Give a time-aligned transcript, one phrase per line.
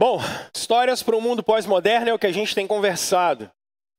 [0.00, 0.20] Bom,
[0.54, 3.50] histórias para o mundo pós-moderno é o que a gente tem conversado.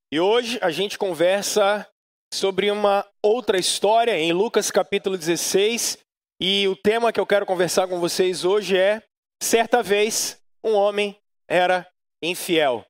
[0.09, 1.85] E hoje a gente conversa
[2.33, 5.97] sobre uma outra história em Lucas capítulo 16.
[6.39, 9.03] E o tema que eu quero conversar com vocês hoje é:
[9.43, 11.17] certa vez um homem
[11.49, 11.85] era
[12.23, 12.85] infiel.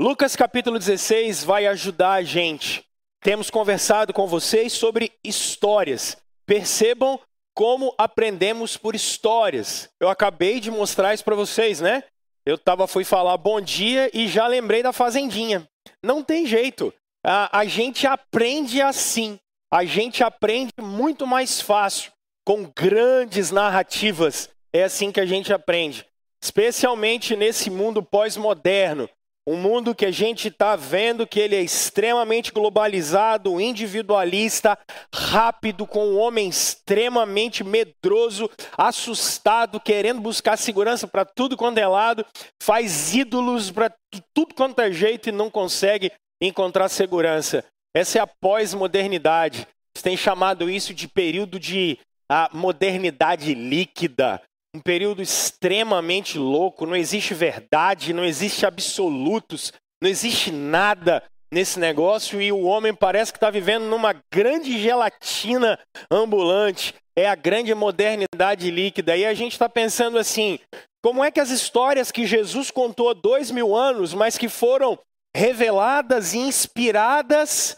[0.00, 2.84] Lucas capítulo 16 vai ajudar a gente.
[3.22, 6.16] Temos conversado com vocês sobre histórias.
[6.44, 7.20] Percebam
[7.54, 9.88] como aprendemos por histórias.
[10.00, 12.02] Eu acabei de mostrar isso para vocês, né?
[12.50, 15.68] Eu tava, fui falar bom dia e já lembrei da fazendinha.
[16.02, 16.92] Não tem jeito.
[17.24, 19.38] A, a gente aprende assim.
[19.72, 22.10] A gente aprende muito mais fácil,
[22.44, 24.48] com grandes narrativas.
[24.72, 26.04] É assim que a gente aprende.
[26.42, 29.08] Especialmente nesse mundo pós-moderno,
[29.46, 34.78] um mundo que a gente está vendo que ele é extremamente globalizado, individualista,
[35.12, 42.24] rápido, com um homem extremamente medroso, assustado, querendo buscar segurança para tudo quanto é lado,
[42.62, 43.92] faz ídolos para
[44.34, 47.64] tudo quanto é jeito e não consegue encontrar segurança.
[47.94, 49.66] Essa é a pós-modernidade.
[49.94, 51.98] Eles têm chamado isso de período de
[52.30, 54.40] a modernidade líquida
[54.74, 62.40] um período extremamente louco, não existe verdade, não existe absolutos, não existe nada nesse negócio
[62.40, 65.78] e o homem parece que está vivendo numa grande gelatina
[66.10, 66.94] ambulante.
[67.16, 69.16] É a grande modernidade líquida.
[69.16, 70.58] E a gente está pensando assim:
[71.02, 74.98] como é que as histórias que Jesus contou há dois mil anos, mas que foram
[75.36, 77.76] reveladas e inspiradas,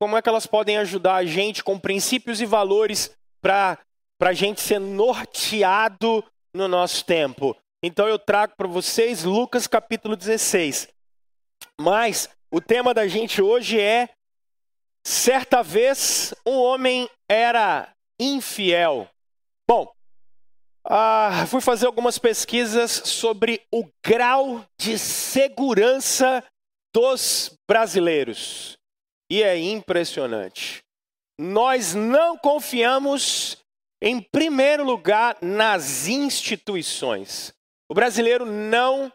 [0.00, 3.10] como é que elas podem ajudar a gente com princípios e valores
[3.42, 3.78] para
[4.20, 7.56] a gente ser norteado no nosso tempo.
[7.82, 10.88] Então eu trago para vocês Lucas capítulo 16.
[11.78, 14.08] Mas o tema da gente hoje é:
[15.04, 19.08] certa vez um homem era infiel.
[19.68, 19.92] Bom,
[20.86, 26.44] ah, fui fazer algumas pesquisas sobre o grau de segurança
[26.94, 28.78] dos brasileiros.
[29.30, 30.82] E é impressionante.
[31.40, 33.63] Nós não confiamos
[34.04, 37.54] em primeiro lugar, nas instituições.
[37.88, 39.10] O brasileiro não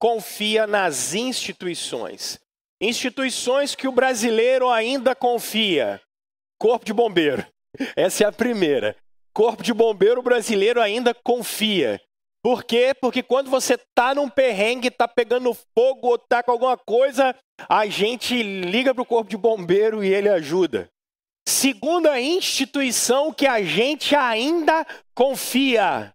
[0.00, 2.40] confia nas instituições.
[2.80, 6.00] Instituições que o brasileiro ainda confia.
[6.58, 7.46] Corpo de bombeiro.
[7.94, 8.96] Essa é a primeira.
[9.34, 12.00] Corpo de bombeiro brasileiro ainda confia.
[12.42, 12.94] Por quê?
[12.98, 17.36] Porque quando você tá num perrengue, tá pegando fogo ou tá com alguma coisa,
[17.68, 20.90] a gente liga pro corpo de bombeiro e ele ajuda.
[21.50, 26.14] Segunda instituição que a gente ainda confia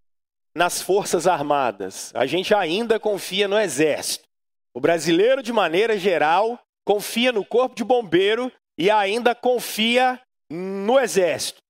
[0.55, 2.09] nas Forças Armadas.
[2.15, 4.25] A gente ainda confia no Exército.
[4.73, 11.61] O brasileiro, de maneira geral, confia no Corpo de Bombeiro e ainda confia no Exército.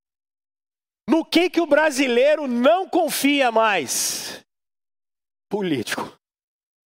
[1.10, 4.46] No que, que o brasileiro não confia mais?
[5.50, 6.16] Político.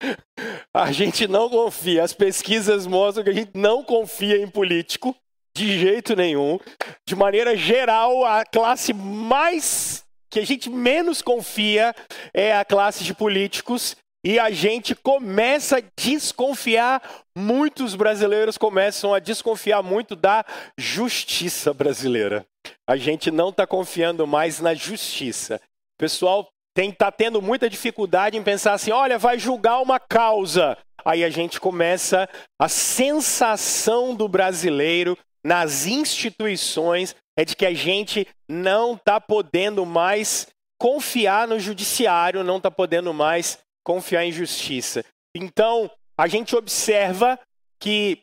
[0.75, 2.03] A gente não confia.
[2.03, 5.17] As pesquisas mostram que a gente não confia em político.
[5.57, 6.59] De jeito nenhum.
[7.07, 11.95] De maneira geral, a classe mais que a gente menos confia
[12.33, 17.03] é a classe de políticos e a gente começa a desconfiar,
[17.37, 20.45] muitos brasileiros começam a desconfiar muito da
[20.79, 22.45] justiça brasileira.
[22.89, 25.61] A gente não está confiando mais na justiça.
[25.97, 30.77] O pessoal está tendo muita dificuldade em pensar assim: olha, vai julgar uma causa.
[31.05, 32.27] Aí a gente começa
[32.59, 40.47] a sensação do brasileiro nas instituições é de que a gente não está podendo mais
[40.81, 45.05] confiar no judiciário, não está podendo mais confiar em justiça.
[45.37, 47.39] Então, a gente observa
[47.81, 48.23] que,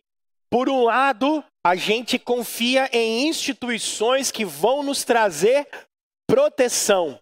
[0.49, 5.67] por um lado, a gente confia em instituições que vão nos trazer
[6.27, 7.19] proteção,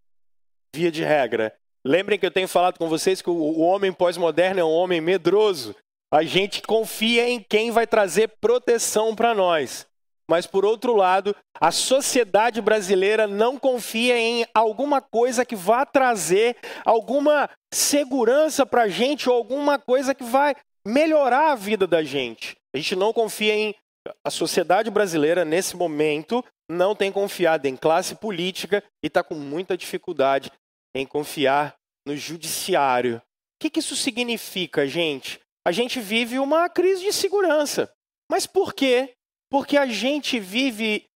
[0.73, 1.53] via de regra.
[1.85, 5.75] Lembrem que eu tenho falado com vocês que o homem pós-moderno é um homem medroso.
[6.13, 9.87] A gente confia em quem vai trazer proteção para nós.
[10.29, 16.55] Mas, por outro lado, a sociedade brasileira não confia em alguma coisa que vá trazer
[16.85, 20.55] alguma segurança para a gente ou alguma coisa que vai
[20.85, 22.55] melhorar a vida da gente.
[22.75, 23.75] A gente não confia em.
[24.23, 29.75] A sociedade brasileira, nesse momento, não tem confiado em classe política e está com muita
[29.75, 30.51] dificuldade
[30.95, 31.75] em confiar
[32.05, 33.17] no judiciário.
[33.17, 33.21] O
[33.61, 35.39] que, que isso significa, gente?
[35.67, 37.91] A gente vive uma crise de segurança.
[38.31, 39.15] Mas por quê?
[39.49, 41.09] Porque a gente vive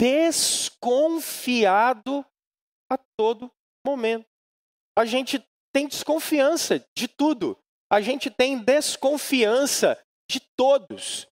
[0.00, 1.44] desconfiado
[2.90, 3.50] a todo
[3.84, 4.26] momento.
[4.96, 5.44] A gente
[5.74, 7.58] tem desconfiança de tudo.
[7.90, 9.98] A gente tem desconfiança
[10.30, 11.28] de todos.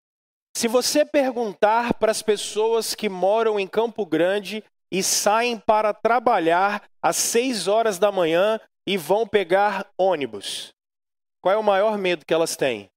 [0.56, 4.62] Se você perguntar para as pessoas que moram em Campo Grande
[4.92, 10.72] e saem para trabalhar às seis horas da manhã e vão pegar ônibus,
[11.42, 12.88] qual é o maior medo que elas têm?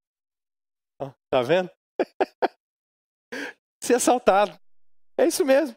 [1.31, 1.71] Tá vendo?
[3.87, 4.57] ser assaltado.
[5.17, 5.75] É isso mesmo.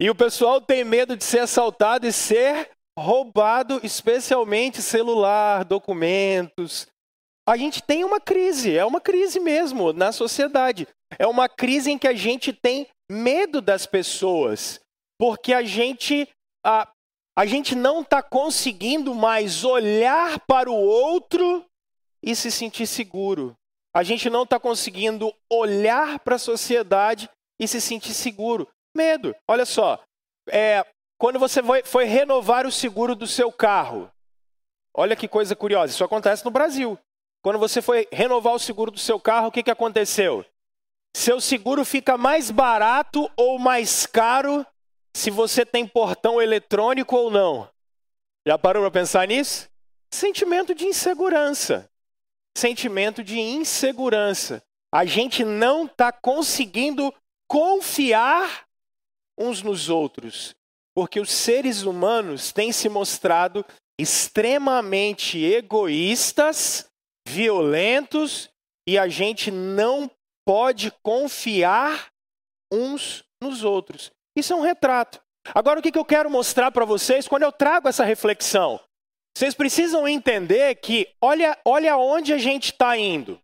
[0.00, 6.86] E o pessoal tem medo de ser assaltado e ser roubado, especialmente celular, documentos.
[7.46, 10.86] A gente tem uma crise, é uma crise mesmo na sociedade.
[11.18, 14.80] É uma crise em que a gente tem medo das pessoas,
[15.18, 16.28] porque a gente
[16.64, 16.88] a,
[17.36, 21.64] a gente não está conseguindo mais olhar para o outro
[22.22, 23.56] e se sentir seguro.
[23.94, 27.28] A gente não está conseguindo olhar para a sociedade
[27.60, 28.68] e se sentir seguro.
[28.94, 29.34] Medo.
[29.48, 30.02] Olha só,
[30.48, 30.84] é,
[31.18, 34.10] quando você foi, foi renovar o seguro do seu carro,
[34.94, 36.98] olha que coisa curiosa, isso acontece no Brasil.
[37.42, 40.44] Quando você foi renovar o seguro do seu carro, o que, que aconteceu?
[41.16, 44.66] Seu seguro fica mais barato ou mais caro
[45.14, 47.68] se você tem portão eletrônico ou não.
[48.46, 49.68] Já parou para pensar nisso?
[50.10, 51.88] Sentimento de insegurança.
[52.56, 54.62] Sentimento de insegurança.
[54.94, 57.12] A gente não está conseguindo
[57.48, 58.66] confiar
[59.38, 60.54] uns nos outros,
[60.94, 63.64] porque os seres humanos têm se mostrado
[63.98, 66.86] extremamente egoístas,
[67.26, 68.50] violentos
[68.86, 70.10] e a gente não
[70.46, 72.08] pode confiar
[72.72, 74.10] uns nos outros.
[74.36, 75.20] Isso é um retrato.
[75.54, 78.80] Agora, o que eu quero mostrar para vocês quando eu trago essa reflexão?
[79.36, 83.40] Vocês precisam entender que, olha, olha onde a gente está indo.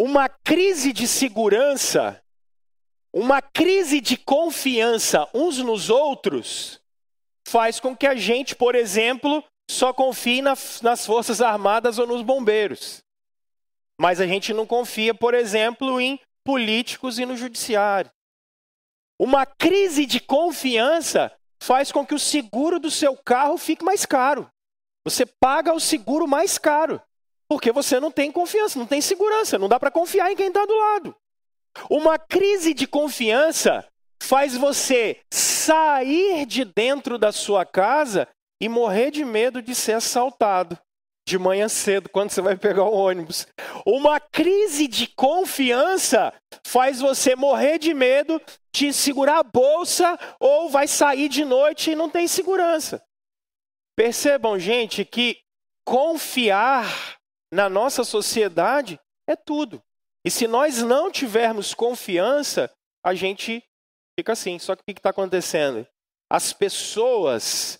[0.00, 2.20] Uma crise de segurança,
[3.12, 6.80] uma crise de confiança uns nos outros,
[7.46, 12.22] faz com que a gente, por exemplo, só confie nas, nas Forças Armadas ou nos
[12.22, 13.02] bombeiros.
[13.98, 18.10] Mas a gente não confia, por exemplo, em políticos e no judiciário.
[19.18, 21.32] Uma crise de confiança
[21.62, 24.50] faz com que o seguro do seu carro fique mais caro.
[25.04, 27.00] Você paga o seguro mais caro,
[27.48, 30.64] porque você não tem confiança, não tem segurança, não dá para confiar em quem está
[30.64, 31.16] do lado.
[31.90, 33.86] Uma crise de confiança
[34.22, 38.26] faz você sair de dentro da sua casa
[38.60, 40.78] e morrer de medo de ser assaltado
[41.26, 43.46] de manhã cedo, quando você vai pegar o ônibus.
[43.86, 46.32] Uma crise de confiança
[46.66, 48.40] faz você morrer de medo
[48.74, 53.02] de segurar a bolsa ou vai sair de noite e não tem segurança.
[53.96, 55.40] Percebam, gente, que
[55.84, 57.18] confiar
[57.52, 59.82] na nossa sociedade é tudo.
[60.24, 62.70] E se nós não tivermos confiança,
[63.04, 63.62] a gente
[64.18, 64.58] fica assim.
[64.58, 65.86] Só que o que está acontecendo?
[66.30, 67.78] As pessoas,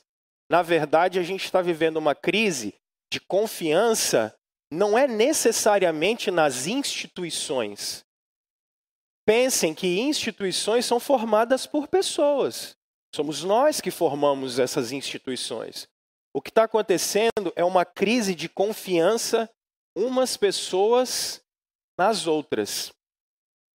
[0.51, 2.75] na verdade, a gente está vivendo uma crise
[3.11, 4.35] de confiança
[4.71, 8.05] não é necessariamente nas instituições.
[9.25, 12.77] Pensem que instituições são formadas por pessoas.
[13.15, 15.89] Somos nós que formamos essas instituições.
[16.35, 19.49] O que está acontecendo é uma crise de confiança
[19.97, 21.41] umas pessoas
[21.97, 22.93] nas outras.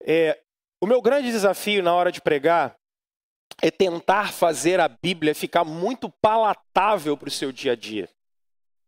[0.02, 0.42] É,
[0.82, 2.76] o meu grande desafio na hora de pregar
[3.62, 8.10] é tentar fazer a Bíblia ficar muito palatável para o seu dia a dia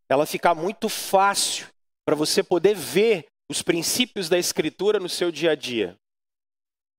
[0.10, 1.68] ela ficar muito fácil
[2.04, 5.96] para você poder ver os princípios da Escritura no seu dia a dia.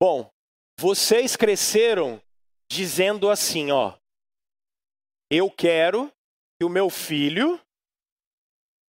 [0.00, 0.30] Bom,
[0.78, 2.22] vocês cresceram
[2.70, 3.94] dizendo assim, ó,
[5.28, 6.10] eu quero
[6.60, 7.58] que o meu filho,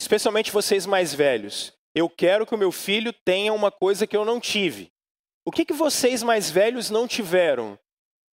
[0.00, 4.24] especialmente vocês mais velhos, eu quero que o meu filho tenha uma coisa que eu
[4.24, 4.92] não tive.
[5.46, 7.78] O que, que vocês mais velhos não tiveram?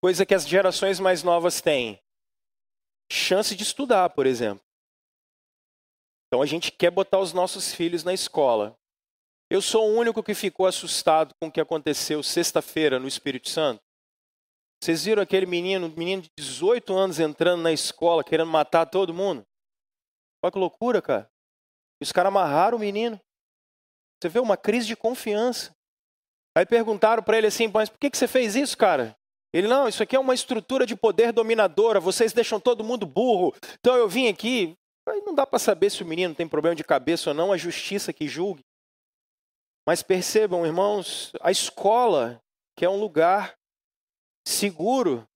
[0.01, 2.01] Coisa que as gerações mais novas têm.
[3.11, 4.65] Chance de estudar, por exemplo.
[6.27, 8.75] Então a gente quer botar os nossos filhos na escola.
[9.51, 13.83] Eu sou o único que ficou assustado com o que aconteceu sexta-feira no Espírito Santo.
[14.81, 19.43] Vocês viram aquele menino, menino de 18 anos entrando na escola querendo matar todo mundo?
[20.43, 21.29] Olha que loucura, cara.
[22.01, 23.19] Os caras amarraram o menino.
[24.21, 25.75] Você vê uma crise de confiança.
[26.55, 29.15] Aí perguntaram para ele assim, mas por que, que você fez isso, cara?
[29.53, 33.55] Ele, não, isso aqui é uma estrutura de poder dominadora, vocês deixam todo mundo burro.
[33.79, 36.83] Então eu vim aqui, Aí não dá para saber se o menino tem problema de
[36.83, 38.65] cabeça ou não, a justiça que julgue.
[39.87, 42.41] Mas percebam, irmãos, a escola,
[42.75, 43.55] que é um lugar
[44.47, 45.27] seguro,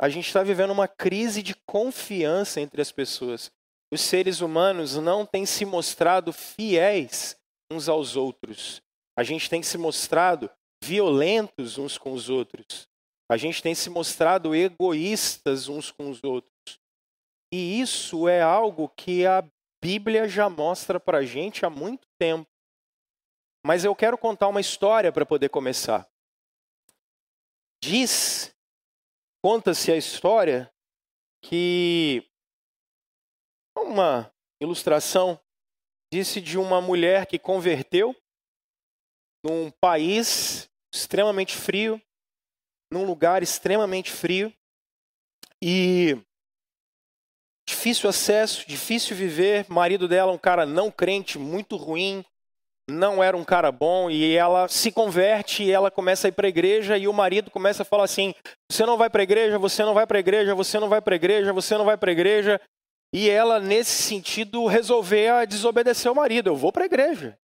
[0.00, 3.50] a gente está vivendo uma crise de confiança entre as pessoas.
[3.92, 7.36] Os seres humanos não têm se mostrado fiéis
[7.70, 8.82] uns aos outros.
[9.16, 10.50] A gente tem se mostrado
[10.82, 12.86] violentos uns com os outros.
[13.30, 16.78] A gente tem se mostrado egoístas uns com os outros.
[17.52, 19.44] E isso é algo que a
[19.82, 22.48] Bíblia já mostra para a gente há muito tempo.
[23.64, 26.06] Mas eu quero contar uma história para poder começar.
[27.82, 28.54] Diz,
[29.42, 30.72] conta-se a história
[31.42, 32.28] que
[33.76, 35.40] uma ilustração
[36.12, 38.16] disse de uma mulher que converteu
[39.44, 42.02] num país extremamente frio,
[42.92, 44.52] num lugar extremamente frio
[45.62, 46.16] e
[47.68, 49.66] difícil acesso, difícil viver.
[49.68, 52.24] O marido dela, um cara não crente, muito ruim,
[52.88, 56.46] não era um cara bom e ela se converte e ela começa a ir para
[56.46, 58.34] a igreja e o marido começa a falar assim:
[58.70, 61.00] "Você não vai para a igreja, você não vai para a igreja, você não vai
[61.00, 62.60] para a igreja, você não vai para a igreja".
[63.14, 67.38] E ela nesse sentido resolveu desobedecer o marido: "Eu vou para a igreja".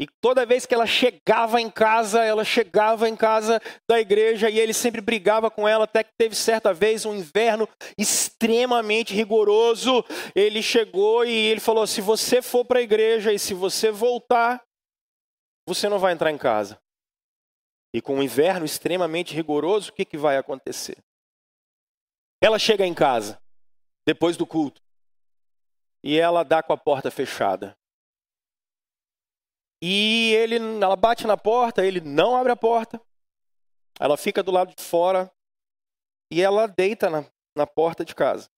[0.00, 4.56] E toda vez que ela chegava em casa, ela chegava em casa da igreja e
[4.56, 7.68] ele sempre brigava com ela, até que teve certa vez um inverno
[7.98, 10.04] extremamente rigoroso.
[10.36, 14.62] Ele chegou e ele falou: se você for para a igreja e se você voltar,
[15.68, 16.80] você não vai entrar em casa.
[17.94, 21.02] E com um inverno extremamente rigoroso, o que, que vai acontecer?
[22.40, 23.40] Ela chega em casa,
[24.06, 24.82] depois do culto,
[26.02, 27.76] e ela dá com a porta fechada.
[29.82, 33.00] E ele, ela bate na porta, ele não abre a porta.
[34.00, 35.30] Ela fica do lado de fora
[36.32, 37.24] e ela deita na,
[37.56, 38.48] na porta de casa.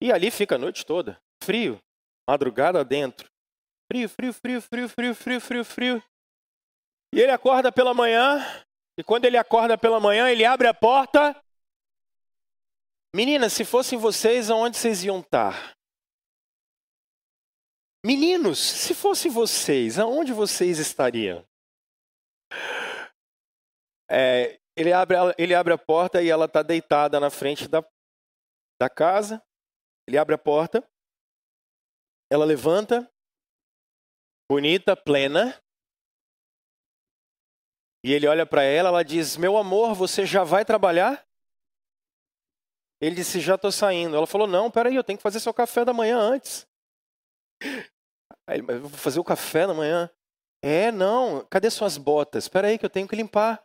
[0.00, 1.80] E ali fica a noite toda, frio,
[2.28, 3.30] madrugada dentro.
[3.90, 6.02] Frio, frio, frio, frio, frio, frio, frio, frio.
[7.14, 8.44] E ele acorda pela manhã,
[8.98, 11.34] e quando ele acorda pela manhã, ele abre a porta.
[13.14, 15.74] Meninas, se fossem vocês, aonde vocês iam estar?
[18.04, 21.46] Meninos, se fosse vocês, aonde vocês estariam?
[24.10, 27.82] É, ele, abre, ele abre a porta e ela está deitada na frente da,
[28.78, 29.42] da casa.
[30.06, 30.82] Ele abre a porta,
[32.30, 33.10] ela levanta,
[34.48, 35.60] bonita, plena.
[38.04, 41.26] E ele olha para ela, ela diz: Meu amor, você já vai trabalhar?
[43.00, 44.16] Ele disse: Já estou saindo.
[44.16, 46.66] Ela falou: Não, peraí, eu tenho que fazer seu café da manhã antes.
[48.46, 50.10] Aí, vou fazer o café da manhã.
[50.62, 52.44] É, não, cadê suas botas?
[52.44, 53.62] Espera aí que eu tenho que limpar.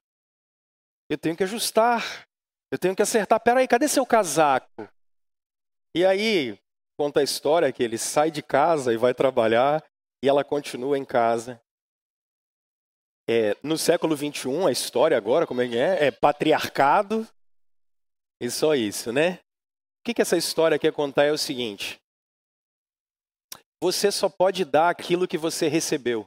[1.09, 2.27] Eu tenho que ajustar.
[2.71, 3.37] Eu tenho que acertar.
[3.37, 4.89] Espera aí, cadê seu casaco?
[5.95, 6.59] E aí,
[6.97, 9.83] conta a história que ele sai de casa e vai trabalhar
[10.23, 11.61] e ela continua em casa.
[13.27, 16.05] É, no século 21, a história agora, como é que é?
[16.05, 17.27] É patriarcado
[18.39, 19.33] e só isso, né?
[19.33, 22.01] O que, que essa história quer contar é o seguinte:
[23.81, 26.25] você só pode dar aquilo que você recebeu.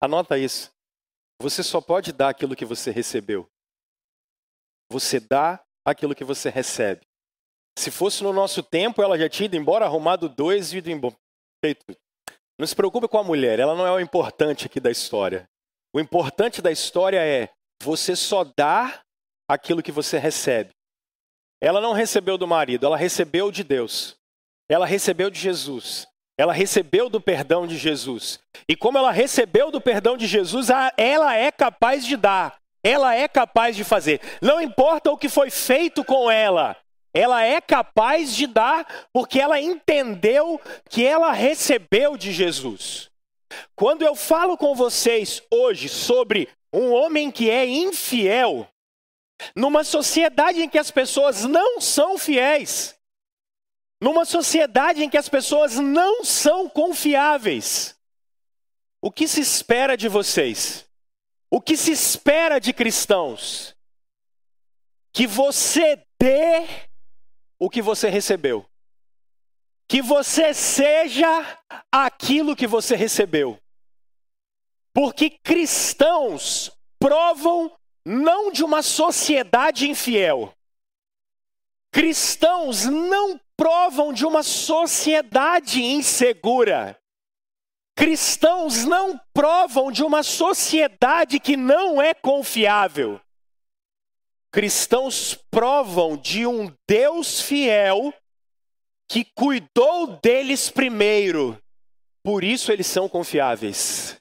[0.00, 0.72] Anota isso.
[1.40, 3.50] Você só pode dar aquilo que você recebeu.
[4.88, 7.04] Você dá aquilo que você recebe.
[7.76, 11.16] Se fosse no nosso tempo, ela já tinha ido embora, arrumado dois e ido embora.
[12.62, 15.48] Não se preocupe com a mulher, ela não é o importante aqui da história.
[15.92, 17.48] O importante da história é
[17.82, 19.00] você só dá
[19.48, 20.70] aquilo que você recebe.
[21.60, 24.14] Ela não recebeu do marido, ela recebeu de Deus.
[24.68, 26.06] Ela recebeu de Jesus.
[26.38, 28.38] Ela recebeu do perdão de Jesus.
[28.68, 32.60] E como ela recebeu do perdão de Jesus, ela é capaz de dar.
[32.80, 34.20] Ela é capaz de fazer.
[34.40, 36.76] Não importa o que foi feito com ela,
[37.14, 43.10] ela é capaz de dar porque ela entendeu que ela recebeu de Jesus.
[43.76, 48.66] Quando eu falo com vocês hoje sobre um homem que é infiel,
[49.54, 52.98] numa sociedade em que as pessoas não são fiéis,
[54.00, 57.96] numa sociedade em que as pessoas não são confiáveis,
[59.00, 60.86] o que se espera de vocês?
[61.50, 63.76] O que se espera de cristãos?
[65.12, 66.66] Que você dê
[67.62, 68.66] o que você recebeu.
[69.88, 71.28] Que você seja
[71.92, 73.56] aquilo que você recebeu.
[74.92, 77.70] Porque cristãos provam
[78.04, 80.52] não de uma sociedade infiel.
[81.92, 87.00] Cristãos não provam de uma sociedade insegura.
[87.94, 93.20] Cristãos não provam de uma sociedade que não é confiável.
[94.52, 98.12] Cristãos provam de um Deus fiel
[99.08, 101.58] que cuidou deles primeiro,
[102.22, 104.16] por isso eles são confiáveis.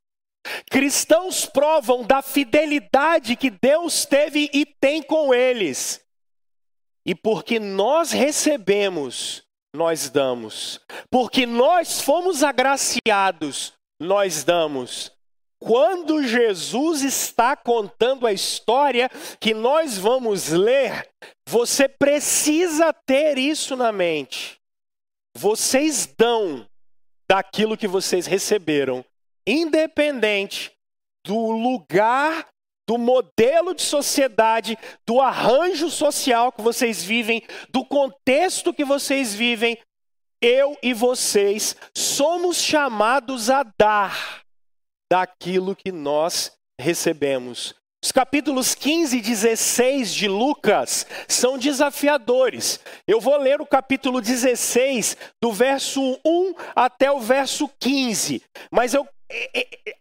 [0.69, 6.01] Cristãos provam da fidelidade que Deus teve e tem com eles,
[7.05, 10.79] e porque nós recebemos, nós damos.
[11.09, 15.11] Porque nós fomos agraciados, nós damos.
[15.63, 19.07] Quando Jesus está contando a história
[19.39, 21.07] que nós vamos ler,
[21.47, 24.59] você precisa ter isso na mente.
[25.37, 26.67] Vocês dão
[27.29, 29.05] daquilo que vocês receberam,
[29.45, 30.71] independente
[31.23, 32.47] do lugar
[32.87, 34.75] do modelo de sociedade,
[35.05, 39.77] do arranjo social que vocês vivem, do contexto que vocês vivem,
[40.41, 44.40] eu e vocês somos chamados a dar
[45.11, 47.75] daquilo que nós recebemos.
[48.01, 52.79] Os capítulos 15 e 16 de Lucas são desafiadores.
[53.05, 58.41] Eu vou ler o capítulo 16, do verso 1 até o verso 15.
[58.71, 59.05] Mas eu.
[59.29, 59.95] É, é, é,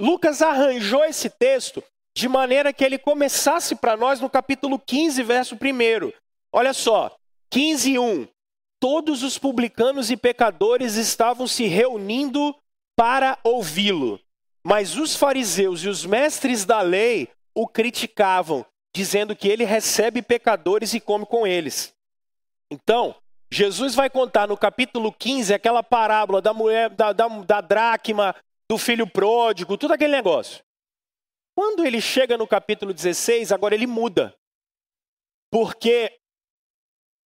[0.00, 1.84] Lucas arranjou esse texto
[2.16, 6.10] de maneira que ele começasse para nós no capítulo 15, verso 1.
[6.50, 7.14] Olha só,
[7.50, 8.26] 15, 1.
[8.80, 12.56] Todos os publicanos e pecadores estavam se reunindo
[12.96, 14.20] para ouvi-lo.
[14.64, 20.94] Mas os fariseus e os mestres da lei o criticavam, dizendo que ele recebe pecadores
[20.94, 21.94] e come com eles.
[22.70, 23.14] Então,
[23.50, 28.34] Jesus vai contar no capítulo 15 aquela parábola da mulher, da, da, da dracma,
[28.68, 30.64] do filho pródigo, tudo aquele negócio.
[31.54, 34.34] Quando ele chega no capítulo 16, agora ele muda.
[35.50, 36.18] Porque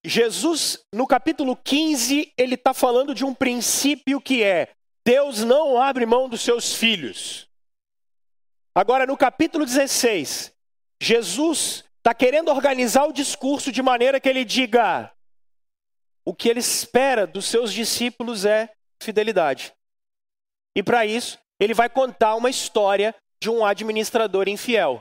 [0.05, 4.75] Jesus, no capítulo 15, ele está falando de um princípio que é:
[5.07, 7.49] Deus não abre mão dos seus filhos.
[8.75, 10.53] Agora, no capítulo 16,
[11.01, 15.13] Jesus está querendo organizar o discurso de maneira que ele diga:
[16.25, 18.69] o que ele espera dos seus discípulos é
[19.01, 19.73] fidelidade.
[20.75, 25.01] E para isso, ele vai contar uma história de um administrador infiel.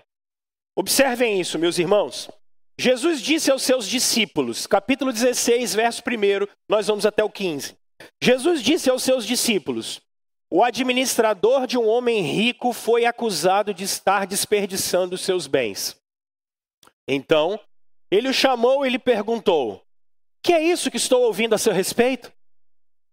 [0.75, 2.29] Observem isso, meus irmãos.
[2.77, 7.75] Jesus disse aos seus discípulos, capítulo 16, verso 1, nós vamos até o 15.
[8.22, 10.02] Jesus disse aos seus discípulos:
[10.50, 16.00] O administrador de um homem rico foi acusado de estar desperdiçando seus bens.
[17.08, 17.60] Então,
[18.12, 19.84] ele o chamou e lhe perguntou:
[20.44, 22.32] Que é isso que estou ouvindo a seu respeito?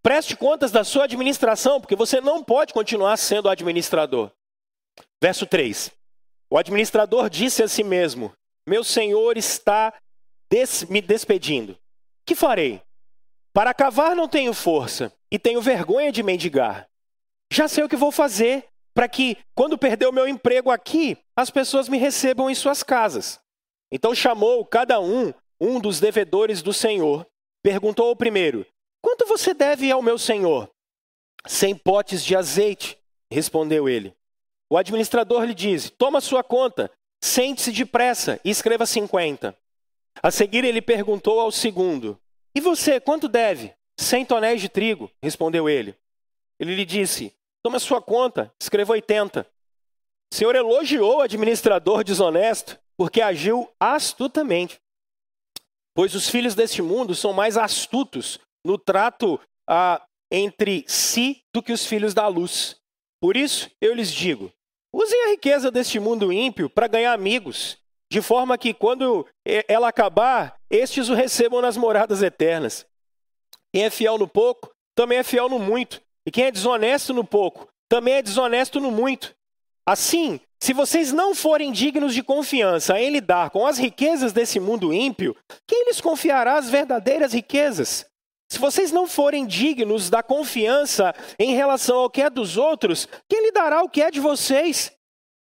[0.03, 4.33] Preste contas da sua administração, porque você não pode continuar sendo administrador.
[5.23, 5.93] Verso 3.
[6.51, 8.33] O administrador disse a si mesmo:
[8.67, 9.95] Meu senhor está
[10.51, 11.79] des me despedindo.
[12.27, 12.83] Que farei?
[13.53, 16.89] Para cavar não tenho força e tenho vergonha de mendigar.
[17.53, 21.51] Já sei o que vou fazer para que, quando perder o meu emprego aqui, as
[21.51, 23.41] pessoas me recebam em suas casas.
[23.91, 27.27] Então chamou cada um um dos devedores do senhor.
[27.63, 28.67] Perguntou ao primeiro:
[29.03, 30.71] Quanto você deve ao meu senhor?
[31.47, 32.99] Cem potes de azeite,
[33.31, 34.15] respondeu ele.
[34.71, 36.91] O administrador lhe disse: Toma sua conta,
[37.23, 39.57] sente-se depressa e escreva cinquenta.
[40.23, 42.19] A seguir ele perguntou ao segundo:
[42.55, 43.75] e você, quanto deve?
[43.99, 45.95] Cem tonéis de trigo, respondeu ele.
[46.59, 49.47] Ele lhe disse: Toma sua conta, escreva oitenta.
[50.33, 54.81] O senhor elogiou o administrador desonesto porque agiu astutamente.
[55.95, 61.73] Pois os filhos deste mundo são mais astutos no trato ah, entre si do que
[61.73, 62.81] os filhos da luz.
[63.21, 64.53] Por isso, eu lhes digo:
[64.93, 67.79] usem a riqueza deste mundo ímpio para ganhar amigos
[68.13, 69.27] de forma que quando
[69.67, 72.85] ela acabar, estes o recebam nas moradas eternas.
[73.73, 75.99] Quem é fiel no pouco, também é fiel no muito.
[76.27, 79.35] E quem é desonesto no pouco, também é desonesto no muito.
[79.87, 84.93] Assim, se vocês não forem dignos de confiança em lidar com as riquezas desse mundo
[84.93, 85.35] ímpio,
[85.67, 88.05] quem lhes confiará as verdadeiras riquezas?
[88.53, 93.43] Se vocês não forem dignos da confiança em relação ao que é dos outros, quem
[93.43, 94.93] lhe dará o que é de vocês?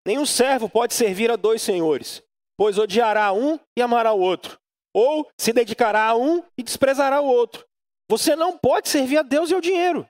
[0.06, 2.22] Nenhum servo pode servir a dois senhores,
[2.56, 4.58] pois odiará um e amará o outro,
[4.94, 7.64] ou se dedicará a um e desprezará o outro.
[8.08, 10.06] Você não pode servir a Deus e ao dinheiro.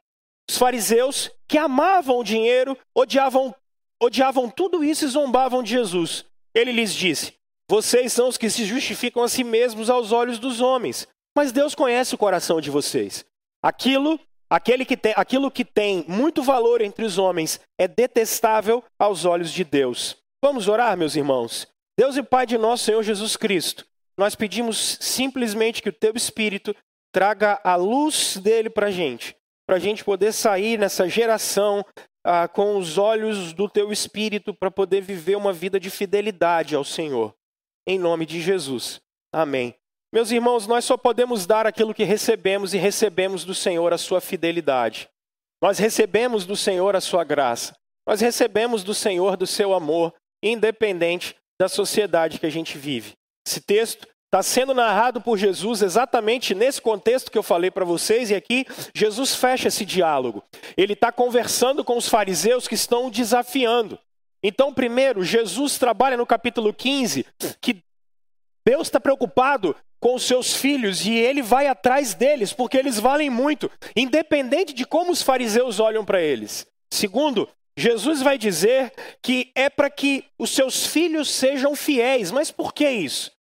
[0.49, 3.55] Os fariseus, que amavam o dinheiro, odiavam,
[4.03, 6.25] odiavam tudo isso e zombavam de Jesus.
[6.55, 7.35] Ele lhes disse:
[7.69, 11.75] Vocês são os que se justificam a si mesmos aos olhos dos homens, mas Deus
[11.75, 13.25] conhece o coração de vocês.
[13.63, 19.25] Aquilo, aquele que tem, aquilo que tem muito valor entre os homens é detestável aos
[19.25, 20.17] olhos de Deus.
[20.43, 21.67] Vamos orar, meus irmãos?
[21.97, 26.75] Deus e Pai de nosso Senhor Jesus Cristo, nós pedimos simplesmente que o Teu Espírito
[27.13, 31.85] traga a luz dele para a gente, para a gente poder sair nessa geração
[32.25, 36.85] ah, com os olhos do Teu Espírito, para poder viver uma vida de fidelidade ao
[36.85, 37.35] Senhor.
[37.87, 39.01] Em nome de Jesus.
[39.33, 39.75] Amém.
[40.13, 44.21] Meus irmãos, nós só podemos dar aquilo que recebemos e recebemos do Senhor a sua
[44.21, 45.09] fidelidade.
[45.63, 47.77] Nós recebemos do Senhor a sua graça.
[48.07, 53.13] Nós recebemos do Senhor do seu amor, independente da sociedade que a gente vive.
[53.47, 58.31] Esse texto está sendo narrado por Jesus exatamente nesse contexto que eu falei para vocês,
[58.31, 60.43] e aqui Jesus fecha esse diálogo.
[60.77, 63.99] Ele está conversando com os fariseus que estão desafiando.
[64.43, 67.25] Então, primeiro, Jesus trabalha no capítulo 15
[67.61, 67.83] que
[68.67, 73.31] Deus está preocupado com os seus filhos e ele vai atrás deles, porque eles valem
[73.31, 76.67] muito, independente de como os fariseus olham para eles.
[76.93, 82.31] Segundo, Jesus vai dizer que é para que os seus filhos sejam fiéis.
[82.31, 83.33] Mas por que isso?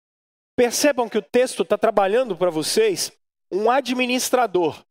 [0.55, 3.11] Percebam que o texto está trabalhando para vocês
[3.51, 4.83] um administrador.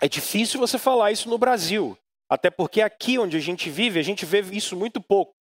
[0.00, 1.96] É difícil você falar isso no Brasil,
[2.28, 5.34] até porque aqui onde a gente vive, a gente vê isso muito pouco.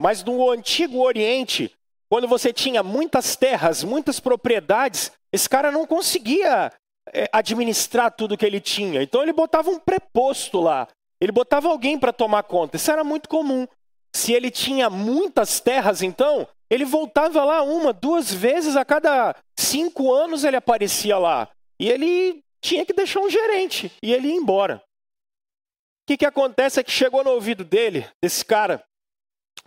[0.00, 1.70] Mas no Antigo Oriente,
[2.08, 6.72] quando você tinha muitas terras, muitas propriedades, esse cara não conseguia
[7.12, 9.02] é, administrar tudo que ele tinha.
[9.02, 10.88] Então ele botava um preposto lá.
[11.20, 12.76] Ele botava alguém para tomar conta.
[12.76, 13.66] Isso era muito comum.
[14.14, 20.12] Se ele tinha muitas terras, então, ele voltava lá uma, duas vezes a cada cinco
[20.12, 21.48] anos ele aparecia lá.
[21.78, 24.76] E ele tinha que deixar um gerente e ele ia embora.
[24.76, 28.84] O que, que acontece é que chegou no ouvido dele, desse cara,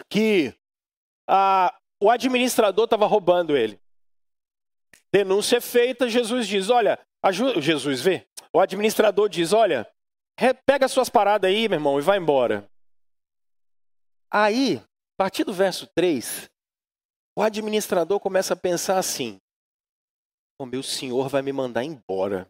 [0.10, 0.54] que
[1.28, 3.80] a, o administrador estava roubando ele.
[5.12, 7.00] Denúncia é feita, Jesus diz: Olha.
[7.62, 8.28] Jesus vê.
[8.52, 9.88] O administrador diz: Olha,
[10.66, 12.70] pega suas paradas aí, meu irmão, e vai embora.
[14.32, 16.50] Aí, a partir do verso 3,
[17.38, 19.40] o administrador começa a pensar assim:
[20.60, 22.50] O meu senhor vai me mandar embora.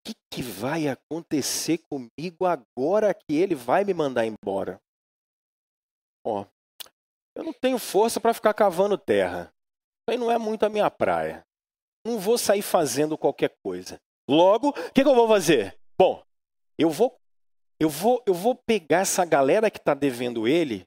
[0.00, 4.80] O que, que vai acontecer comigo agora que ele vai me mandar embora?
[6.24, 6.46] Ó,
[7.34, 9.52] eu não tenho força para ficar cavando terra.
[9.52, 11.44] Isso aí não é muito a minha praia.
[12.06, 14.00] Não vou sair fazendo qualquer coisa.
[14.28, 15.78] Logo, o que, que eu vou fazer?
[15.98, 16.24] Bom,
[16.78, 17.16] eu vou,
[17.80, 20.86] eu vou, eu vou pegar essa galera que está devendo ele,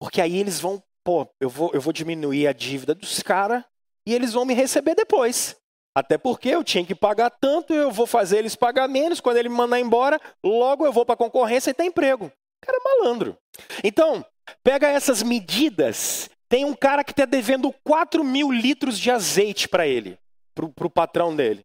[0.00, 3.64] porque aí eles vão, pô, eu vou, eu vou diminuir a dívida dos caras
[4.06, 5.56] e eles vão me receber depois.
[5.94, 9.20] Até porque eu tinha que pagar tanto, eu vou fazer eles pagar menos.
[9.20, 12.30] Quando ele me mandar embora, logo eu vou para a concorrência e tem emprego.
[12.62, 13.36] Cara é malandro.
[13.82, 14.24] Então,
[14.62, 19.86] pega essas medidas tem um cara que está devendo 4 mil litros de azeite para
[19.86, 20.18] ele,
[20.52, 21.64] para o patrão dele.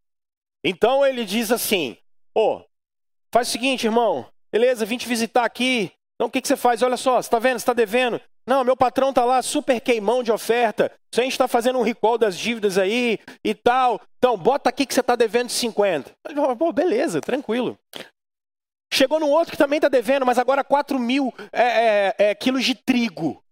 [0.63, 1.97] Então ele diz assim:
[2.36, 2.65] Ô, oh,
[3.36, 5.91] faz o seguinte, irmão, beleza, vim te visitar aqui.
[6.15, 6.82] Então o que, que você faz?
[6.82, 8.21] Olha só, você está vendo, você está devendo.
[8.48, 10.89] Não, meu patrão está lá, super queimão de oferta.
[11.13, 14.00] A gente está fazendo um recall das dívidas aí e tal.
[14.17, 16.13] Então, bota aqui que você está devendo 50.
[16.58, 17.78] Pô, beleza, tranquilo.
[18.93, 22.63] Chegou num outro que também está devendo, mas agora 4 mil é, é, é, quilos
[22.63, 23.43] de trigo.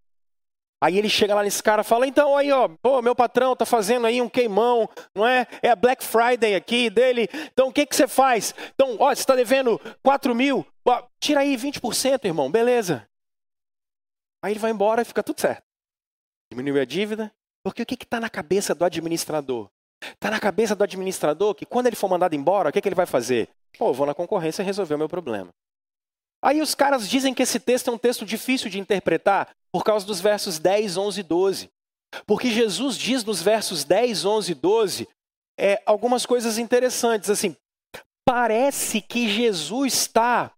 [0.84, 3.64] Aí ele chega lá nesse cara e fala: então, aí, ó, pô, meu patrão tá
[3.64, 5.46] fazendo aí um queimão, não é?
[5.62, 7.26] É a Black Friday aqui dele.
[7.50, 8.54] Então, o que, que você faz?
[8.74, 13.08] Então, ó, você está devendo 4 mil, ó, tira aí 20%, irmão, beleza.
[14.44, 15.62] Aí ele vai embora e fica tudo certo.
[16.52, 17.32] Diminuiu a dívida.
[17.64, 19.70] Porque o que está na cabeça do administrador?
[20.02, 22.94] Está na cabeça do administrador que quando ele for mandado embora, o que, que ele
[22.94, 23.48] vai fazer?
[23.78, 25.48] Pô, vou na concorrência resolver o meu problema.
[26.44, 30.04] Aí os caras dizem que esse texto é um texto difícil de interpretar por causa
[30.04, 31.70] dos versos 10, 11 e 12.
[32.26, 35.08] Porque Jesus diz nos versos 10, 11 e 12
[35.58, 37.30] é, algumas coisas interessantes.
[37.30, 37.56] Assim,
[38.26, 40.54] parece que Jesus está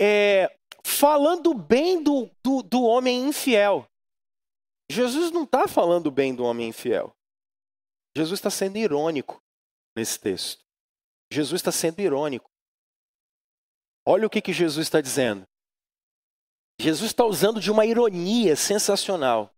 [0.00, 3.84] é, falando bem do, do, do homem infiel.
[4.88, 7.12] Jesus não está falando bem do homem infiel.
[8.16, 9.42] Jesus está sendo irônico
[9.96, 10.62] nesse texto.
[11.32, 12.48] Jesus está sendo irônico.
[14.08, 15.44] Olha o que, que Jesus está dizendo.
[16.80, 19.52] Jesus está usando de uma ironia sensacional.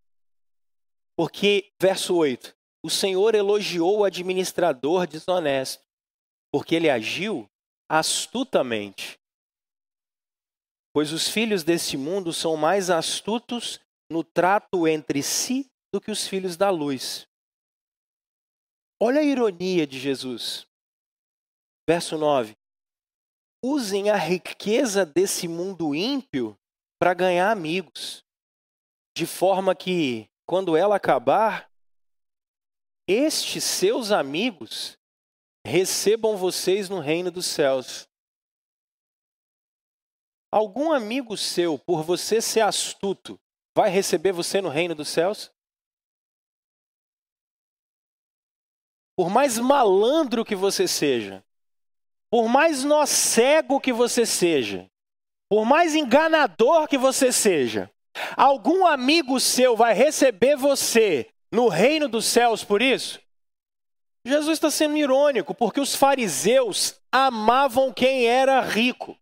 [1.15, 5.83] Porque, verso 8: O Senhor elogiou o administrador desonesto,
[6.51, 7.47] porque ele agiu
[7.87, 9.19] astutamente.
[10.91, 16.27] Pois os filhos deste mundo são mais astutos no trato entre si do que os
[16.27, 17.27] filhos da luz.
[18.99, 20.65] Olha a ironia de Jesus.
[21.87, 22.58] Verso 9:
[23.63, 26.57] usem a riqueza desse mundo ímpio
[26.99, 28.25] para ganhar amigos,
[29.15, 31.69] de forma que, quando ela acabar,
[33.07, 34.97] estes seus amigos
[35.65, 38.07] recebam vocês no reino dos céus.
[40.51, 43.39] Algum amigo seu, por você ser astuto,
[43.75, 45.51] vai receber você no reino dos céus?
[49.15, 51.45] Por mais malandro que você seja,
[52.29, 54.89] por mais nó cego que você seja,
[55.49, 57.89] por mais enganador que você seja,
[58.37, 63.19] algum amigo seu vai receber você no reino dos céus por isso?
[64.25, 69.17] Jesus está sendo irônico, porque os fariseus amavam quem era rico.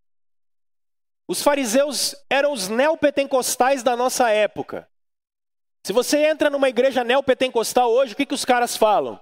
[1.27, 4.89] Os fariseus eram os neopentecostais da nossa época.
[5.85, 9.19] Se você entra numa igreja neopentecostal hoje, o que, que os caras falam?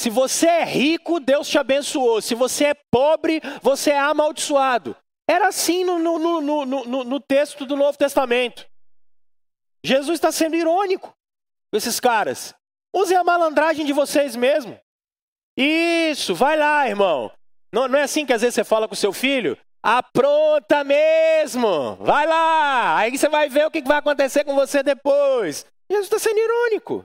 [0.00, 2.22] Se você é rico, Deus te abençoou.
[2.22, 4.96] Se você é pobre, você é amaldiçoado.
[5.28, 8.66] Era assim no, no, no, no, texto do Novo Testamento.
[9.84, 11.14] Jesus está sendo irônico
[11.70, 12.54] com esses caras.
[12.96, 14.80] Usem a malandragem de vocês mesmo.
[15.54, 17.30] Isso, vai lá, irmão.
[17.70, 19.58] Não, não é assim que às vezes você fala com seu filho?
[19.82, 22.96] Apronta mesmo, vai lá.
[22.96, 25.66] Aí você vai ver o que vai acontecer com você depois.
[25.90, 27.04] Jesus está sendo irônico.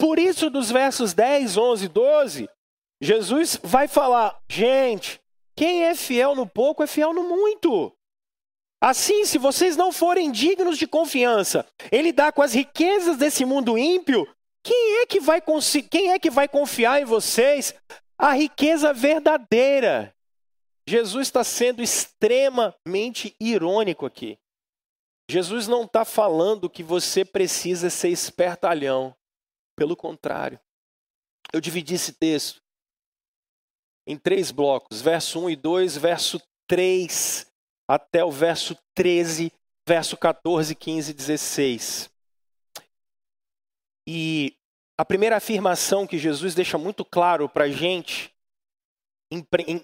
[0.00, 2.48] Por isso, dos versos 10, 11 e 12,
[3.02, 5.20] Jesus vai falar: gente,
[5.54, 7.92] quem é fiel no pouco é fiel no muito.
[8.82, 13.76] Assim, se vocês não forem dignos de confiança em lidar com as riquezas desse mundo
[13.76, 14.26] ímpio,
[14.64, 15.42] quem é que vai,
[15.90, 17.74] quem é que vai confiar em vocês
[18.18, 20.14] a riqueza verdadeira?
[20.88, 24.38] Jesus está sendo extremamente irônico aqui.
[25.30, 29.14] Jesus não está falando que você precisa ser espertalhão.
[29.80, 30.60] Pelo contrário.
[31.54, 32.60] Eu dividi esse texto
[34.06, 37.50] em três blocos: verso 1 e 2, verso 3
[37.88, 39.50] até o verso 13,
[39.88, 42.10] verso 14, 15 e 16.
[44.06, 44.58] E
[44.98, 48.36] a primeira afirmação que Jesus deixa muito claro para a gente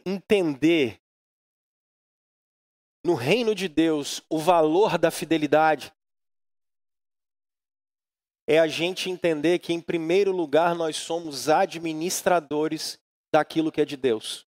[0.05, 1.01] entender
[3.03, 5.91] no reino de Deus o valor da fidelidade
[8.47, 12.99] é a gente entender que, em primeiro lugar, nós somos administradores
[13.33, 14.47] daquilo que é de Deus.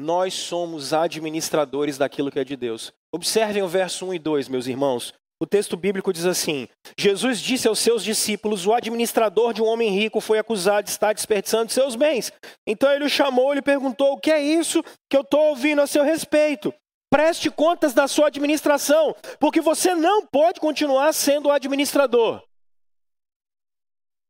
[0.00, 2.92] Nós somos administradores daquilo que é de Deus.
[3.14, 5.14] Observem o verso 1 e 2, meus irmãos.
[5.42, 9.90] O texto bíblico diz assim: Jesus disse aos seus discípulos: O administrador de um homem
[9.90, 12.32] rico foi acusado de estar desperdiçando seus bens.
[12.64, 15.82] Então ele o chamou e lhe perguntou: O que é isso que eu estou ouvindo
[15.82, 16.72] a seu respeito?
[17.12, 22.42] Preste contas da sua administração, porque você não pode continuar sendo o administrador.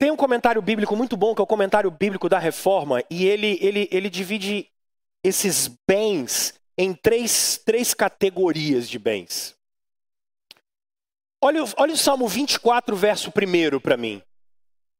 [0.01, 3.57] Tem um comentário bíblico muito bom, que é o comentário bíblico da reforma, e ele,
[3.61, 4.69] ele, ele divide
[5.23, 9.57] esses bens em três, três categorias de bens.
[11.41, 14.21] Olha, olha o Salmo 24, verso 1 para mim.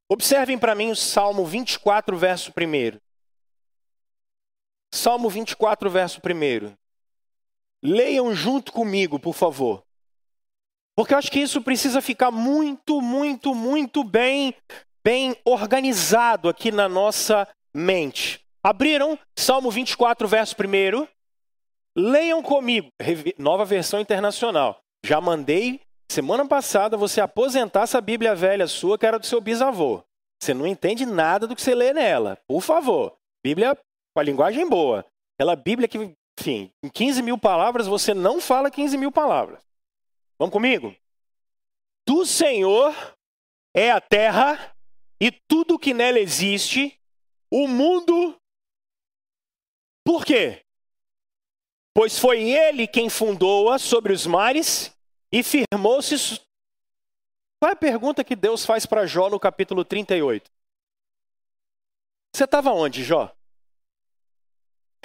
[0.09, 2.97] Observem para mim o Salmo 24, verso 1.
[4.93, 6.82] Salmo 24, verso 1.
[7.83, 9.83] Leiam junto comigo, por favor.
[10.95, 14.55] Porque eu acho que isso precisa ficar muito, muito, muito bem,
[15.03, 18.39] bem organizado aqui na nossa mente.
[18.63, 21.07] Abriram Salmo 24, verso 1.
[21.95, 22.87] Leiam comigo,
[23.37, 24.79] nova versão internacional.
[25.05, 25.81] Já mandei
[26.13, 30.03] Semana passada você aposentasse a Bíblia velha sua, que era do seu bisavô.
[30.39, 32.37] Você não entende nada do que você lê nela.
[32.47, 33.15] Por favor.
[33.43, 35.03] Bíblia com a linguagem boa.
[35.35, 39.61] Aquela Bíblia que, enfim, em 15 mil palavras você não fala 15 mil palavras.
[40.37, 40.95] Vamos comigo?
[42.05, 42.93] Do Senhor
[43.73, 44.75] é a terra
[45.19, 46.99] e tudo que nela existe,
[47.49, 48.35] o mundo.
[50.03, 50.65] Por quê?
[51.93, 54.91] Pois foi ele quem fundou-a sobre os mares
[55.31, 56.41] e firmou-se.
[57.59, 60.51] Qual é a pergunta que Deus faz para Jó no capítulo 38?
[62.35, 63.33] Você estava onde, Jó?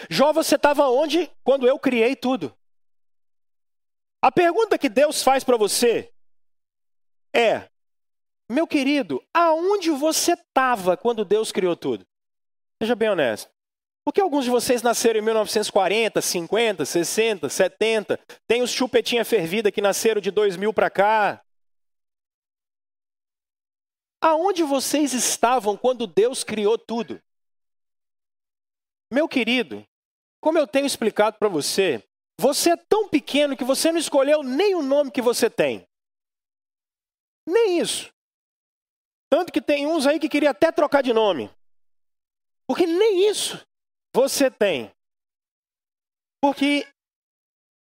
[0.08, 2.54] Jó, você estava onde quando eu criei tudo?
[4.22, 6.12] A pergunta que Deus faz para você
[7.34, 7.68] é:
[8.50, 12.06] meu querido, aonde você estava quando Deus criou tudo?
[12.82, 13.50] Seja bem honesto.
[14.04, 18.18] Porque alguns de vocês nasceram em 1940, 50, 60, 70.
[18.46, 21.44] Tem os chupetinha fervida que nasceram de 2000 para cá.
[24.20, 27.20] Aonde vocês estavam quando Deus criou tudo?
[29.12, 29.86] Meu querido,
[30.40, 32.02] como eu tenho explicado para você,
[32.40, 35.86] você é tão pequeno que você não escolheu nem o nome que você tem.
[37.46, 38.12] Nem isso.
[39.30, 41.50] Tanto que tem uns aí que queria até trocar de nome.
[42.66, 43.66] Porque nem isso
[44.14, 44.92] você tem.
[46.40, 46.86] Porque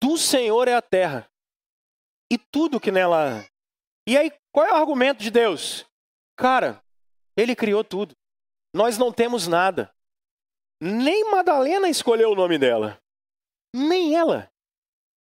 [0.02, 1.30] do Senhor é a terra
[2.32, 3.46] e tudo que nela.
[4.08, 5.86] E aí, qual é o argumento de Deus?
[6.38, 6.82] Cara,
[7.38, 8.16] ele criou tudo.
[8.74, 9.94] Nós não temos nada.
[10.82, 13.02] Nem Madalena escolheu o nome dela.
[13.76, 14.50] Nem ela.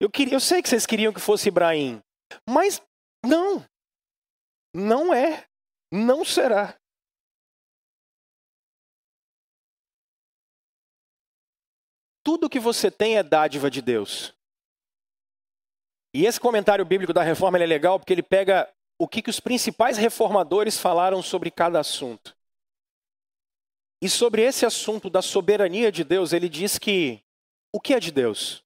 [0.00, 2.02] Eu, queria, eu sei que vocês queriam que fosse Ibrahim.
[2.48, 2.82] Mas
[3.24, 3.64] não.
[4.74, 5.46] Não é.
[5.90, 6.78] Não será.
[12.26, 14.34] tudo que você tem é dádiva de Deus.
[16.12, 18.68] E esse comentário bíblico da reforma é legal porque ele pega
[19.00, 22.35] o que, que os principais reformadores falaram sobre cada assunto.
[24.00, 27.22] E sobre esse assunto da soberania de Deus, ele diz que
[27.72, 28.64] o que é de Deus?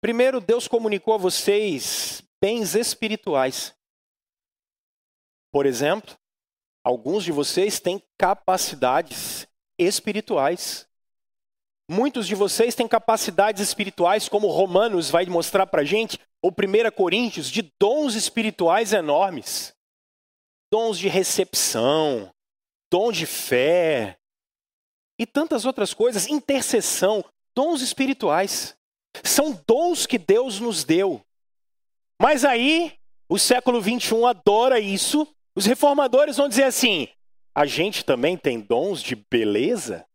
[0.00, 3.74] Primeiro, Deus comunicou a vocês bens espirituais.
[5.50, 6.14] Por exemplo,
[6.84, 9.48] alguns de vocês têm capacidades
[9.78, 10.86] espirituais.
[11.90, 16.90] Muitos de vocês têm capacidades espirituais, como Romanos vai mostrar para a gente, ou 1
[16.94, 19.74] Coríntios, de dons espirituais enormes.
[20.70, 22.30] Dons de recepção,
[22.94, 24.16] dom de fé
[25.18, 28.76] e tantas outras coisas, intercessão, dons espirituais.
[29.24, 31.20] São dons que Deus nos deu.
[32.22, 32.96] Mas aí,
[33.28, 35.26] o século 21 adora isso.
[35.56, 37.08] Os reformadores vão dizer assim:
[37.52, 40.06] a gente também tem dons de beleza?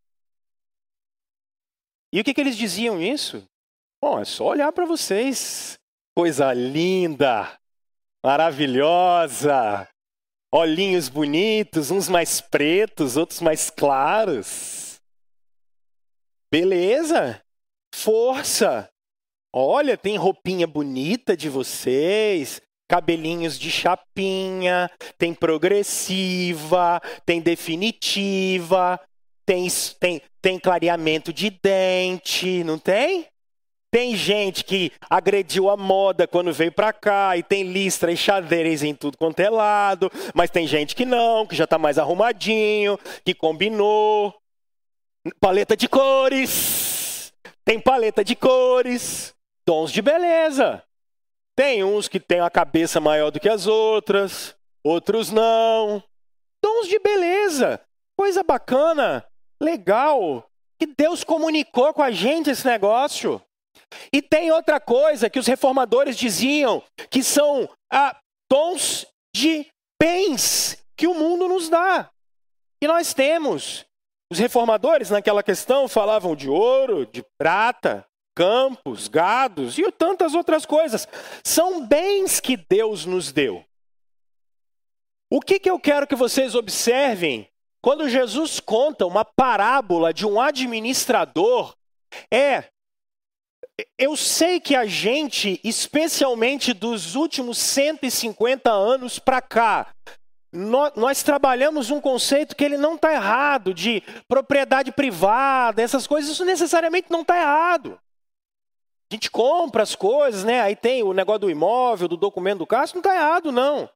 [2.14, 3.46] E o que, que eles diziam isso?
[4.02, 5.78] Bom, é só olhar para vocês.
[6.16, 7.60] Coisa linda,
[8.26, 9.86] maravilhosa,
[10.52, 15.00] olhinhos bonitos, uns mais pretos, outros mais claros.
[16.52, 17.42] Beleza,
[17.94, 18.90] força.
[19.54, 29.00] Olha, tem roupinha bonita de vocês, cabelinhos de chapinha, tem progressiva, tem definitiva,
[29.46, 29.68] tem,
[30.00, 33.28] tem, tem clareamento de dente, não tem?
[33.92, 38.84] Tem gente que agrediu a moda quando veio para cá e tem listra e xadrez
[38.84, 43.00] em tudo quanto é lado, mas tem gente que não, que já está mais arrumadinho,
[43.26, 44.36] que combinou.
[45.40, 47.34] Paleta de cores.
[47.66, 49.34] Tem paleta de cores.
[49.66, 50.84] Tons de beleza.
[51.56, 56.02] Tem uns que têm a cabeça maior do que as outras, outros não.
[56.62, 57.82] Tons de beleza.
[58.16, 59.26] Coisa bacana,
[59.60, 60.48] legal.
[60.80, 63.42] Que Deus comunicou com a gente esse negócio.
[64.14, 69.66] E tem outra coisa que os reformadores diziam, que são ah, tons de
[70.02, 72.10] bens que o mundo nos dá.
[72.82, 73.86] E nós temos.
[74.32, 81.08] Os reformadores, naquela questão, falavam de ouro, de prata, campos, gados e tantas outras coisas.
[81.44, 83.66] São bens que Deus nos deu.
[85.32, 87.50] O que, que eu quero que vocês observem
[87.82, 91.76] quando Jesus conta uma parábola de um administrador
[92.32, 92.66] é
[93.98, 99.94] eu sei que a gente, especialmente dos últimos 150 anos para cá,
[100.52, 106.32] nós, nós, trabalhamos um conceito que ele não está errado, de propriedade privada, essas coisas,
[106.32, 108.00] isso necessariamente não está errado.
[109.12, 110.62] A gente compra as coisas, né?
[110.62, 113.90] Aí tem o negócio do imóvel, do documento do isso não está errado, não.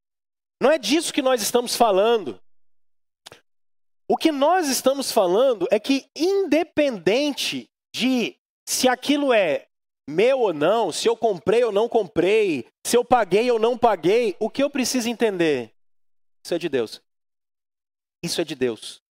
[0.62, 2.39] Não é disso que nós estamos falando.
[4.08, 8.36] O que nós estamos falando é que, independente de
[8.67, 9.67] se aquilo é
[10.08, 14.36] meu ou não, se eu comprei ou não comprei, se eu paguei ou não paguei,
[14.39, 15.74] o que eu preciso entender?
[16.44, 17.02] Isso é de Deus.
[18.24, 19.02] Isso é de Deus.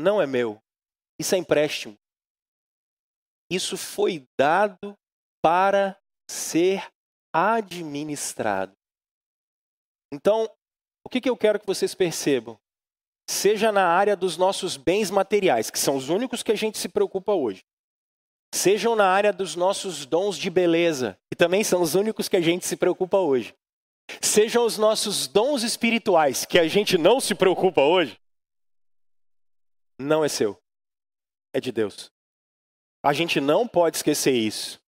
[0.00, 0.58] Não é meu.
[1.18, 1.96] Isso é empréstimo.
[3.50, 4.94] Isso foi dado
[5.42, 5.96] para
[6.30, 6.90] ser
[7.32, 8.72] administrado.
[10.12, 10.50] Então,
[11.04, 12.58] o que, que eu quero que vocês percebam?
[13.28, 16.88] Seja na área dos nossos bens materiais, que são os únicos que a gente se
[16.88, 17.62] preocupa hoje
[18.56, 22.40] sejam na área dos nossos dons de beleza, que também são os únicos que a
[22.40, 23.54] gente se preocupa hoje.
[24.20, 28.18] Sejam os nossos dons espirituais, que a gente não se preocupa hoje.
[29.98, 30.58] Não é seu,
[31.54, 32.10] é de Deus.
[33.04, 34.80] A gente não pode esquecer isso.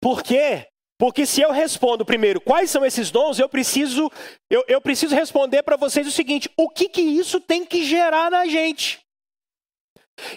[0.00, 0.68] Por quê?
[0.98, 4.08] Porque se eu respondo primeiro quais são esses dons, eu preciso
[4.48, 8.30] eu, eu preciso responder para vocês o seguinte: o que, que isso tem que gerar
[8.30, 9.01] na gente?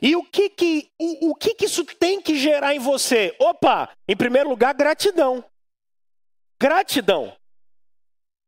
[0.01, 3.35] E o que que, o, o que que isso tem que gerar em você?
[3.39, 5.43] Opa, em primeiro lugar, gratidão.
[6.59, 7.35] Gratidão.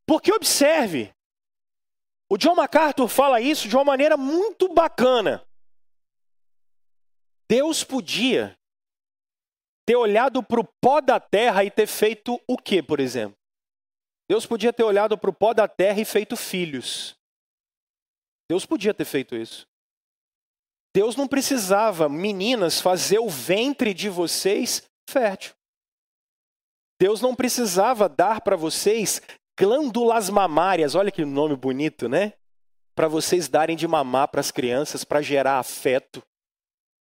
[0.06, 1.14] Porque observe,
[2.30, 5.46] o John MacArthur fala isso de uma maneira muito bacana.
[7.50, 8.58] Deus podia
[9.86, 13.38] ter olhado para o pó da terra e ter feito o que, por exemplo?
[14.30, 17.16] Deus podia ter olhado para o pó da terra e feito filhos.
[18.50, 19.66] Deus podia ter feito isso.
[20.98, 25.54] Deus não precisava, meninas, fazer o ventre de vocês fértil.
[27.00, 29.22] Deus não precisava dar para vocês
[29.60, 32.34] glândulas mamárias, olha que nome bonito, né?
[32.96, 36.24] Para vocês darem de mamar para as crianças, para gerar afeto.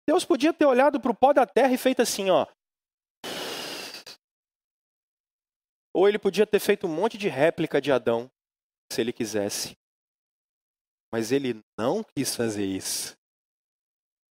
[0.08, 2.48] Deus podia ter olhado para o pó da terra e feito assim, ó.
[5.94, 8.28] Ou ele podia ter feito um monte de réplica de Adão,
[8.92, 9.78] se ele quisesse.
[11.12, 13.17] Mas ele não quis fazer isso.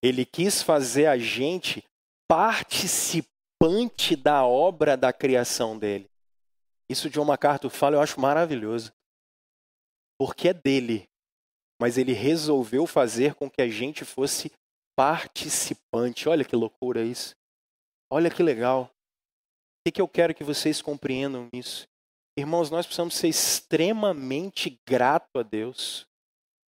[0.07, 1.83] Ele quis fazer a gente
[2.27, 6.09] participante da obra da criação dele.
[6.89, 8.93] Isso John MacArthur fala, eu acho maravilhoso.
[10.19, 11.07] Porque é dele,
[11.79, 14.51] mas ele resolveu fazer com que a gente fosse
[14.95, 16.27] participante.
[16.27, 17.35] Olha que loucura isso.
[18.11, 18.89] Olha que legal.
[19.85, 21.87] O que eu quero que vocês compreendam isso?
[22.37, 26.07] Irmãos, nós precisamos ser extremamente gratos a Deus.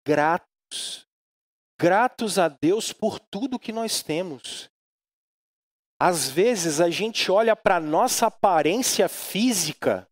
[0.06, 1.06] Gratos
[1.80, 4.70] gratos a Deus por tudo que nós temos.
[5.98, 10.06] Às vezes a gente olha para nossa aparência física.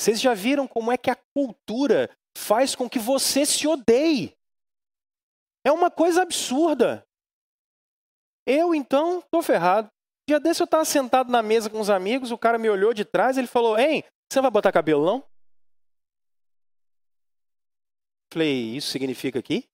[0.00, 2.08] Vocês já viram como é que a cultura
[2.38, 4.36] faz com que você se odeie?
[5.66, 7.04] É uma coisa absurda.
[8.46, 9.88] Eu, então, estou ferrado.
[10.28, 13.04] Dia desse eu estava sentado na mesa com os amigos, o cara me olhou de
[13.04, 15.24] trás, ele falou: Ei, você vai botar cabelo não?
[18.32, 19.68] Falei, isso significa aqui?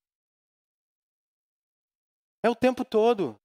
[2.43, 3.37] É o tempo todo.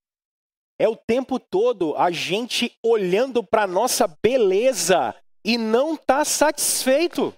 [0.78, 7.34] É o tempo todo a gente olhando para nossa beleza e não está satisfeito.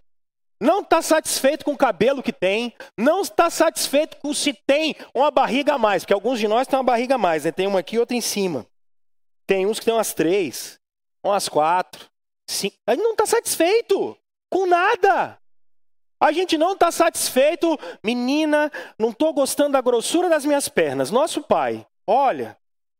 [0.60, 5.30] Não está satisfeito com o cabelo que tem, não está satisfeito com se tem uma
[5.30, 7.52] barriga a mais, porque alguns de nós têm uma barriga a mais, né?
[7.52, 8.66] tem uma aqui e outra em cima.
[9.46, 10.80] Tem uns que tem umas três,
[11.24, 12.10] umas quatro,
[12.50, 12.76] cinco.
[12.88, 14.16] A gente não está satisfeito
[14.50, 15.38] com nada.
[16.20, 21.10] A gente não está satisfeito, menina, não estou gostando da grossura das minhas pernas.
[21.10, 22.56] Nosso pai, olha,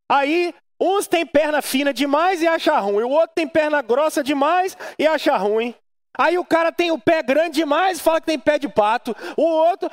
[0.08, 4.76] aí uns têm perna fina demais e acha ruim, o outro tem perna grossa demais
[4.98, 5.74] e acha ruim.
[6.16, 9.14] Aí o cara tem o pé grande demais e fala que tem pé de pato.
[9.36, 9.88] O outro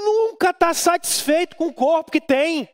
[0.00, 2.68] nunca está satisfeito com o corpo que tem.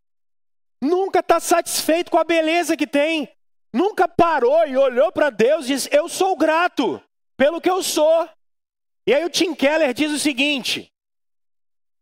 [0.81, 3.29] Nunca está satisfeito com a beleza que tem.
[3.73, 7.01] Nunca parou e olhou para Deus e disse: Eu sou grato
[7.37, 8.29] pelo que eu sou.
[9.09, 10.93] E aí o Tim Keller diz o seguinte: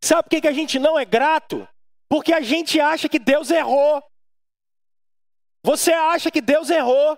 [0.02, 1.66] sabe por que a gente não é grato?
[2.08, 4.02] Porque a gente acha que Deus errou.
[5.62, 7.16] Você acha que Deus errou.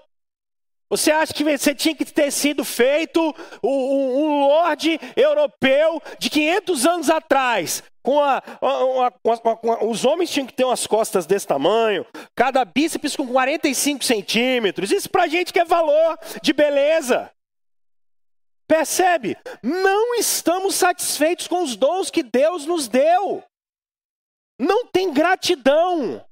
[0.91, 6.87] Você acha que você tinha que ter sido feito um, um lorde europeu de 500
[6.87, 8.43] anos atrás, com a,
[9.87, 14.91] os homens tinham que ter umas costas desse tamanho, cada bíceps com 45 centímetros.
[14.91, 17.31] Isso pra gente que é valor de beleza.
[18.69, 19.37] Percebe?
[19.63, 23.43] Não estamos satisfeitos com os dons que Deus nos deu.
[24.61, 26.25] Não tem gratidão.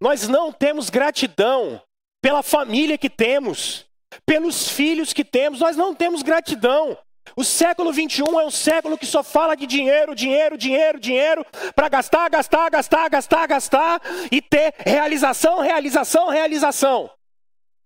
[0.00, 1.80] Nós não temos gratidão
[2.20, 3.86] pela família que temos,
[4.26, 6.98] pelos filhos que temos, nós não temos gratidão.
[7.36, 11.88] O século 21 é um século que só fala de dinheiro, dinheiro, dinheiro, dinheiro, para
[11.88, 17.10] gastar, gastar, gastar, gastar, gastar e ter realização, realização, realização.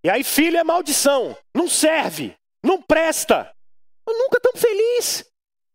[0.03, 2.34] E aí, filho é maldição, não serve,
[2.64, 3.51] não presta.
[4.07, 5.30] Nós nunca estamos felizes.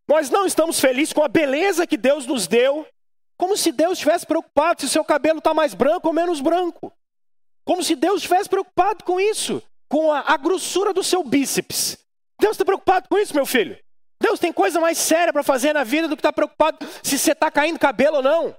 [0.08, 2.88] Nós não estamos felizes com a beleza que Deus nos deu,
[3.38, 6.94] como se Deus estivesse preocupado se seu cabelo está mais branco ou menos branco.
[7.64, 11.98] Como se Deus estivesse preocupado com isso, com a, a grossura do seu bíceps.
[12.40, 13.78] Deus está preocupado com isso, meu filho.
[14.22, 17.18] Deus tem coisa mais séria para fazer na vida do que estar tá preocupado se
[17.18, 18.56] você está caindo cabelo ou não.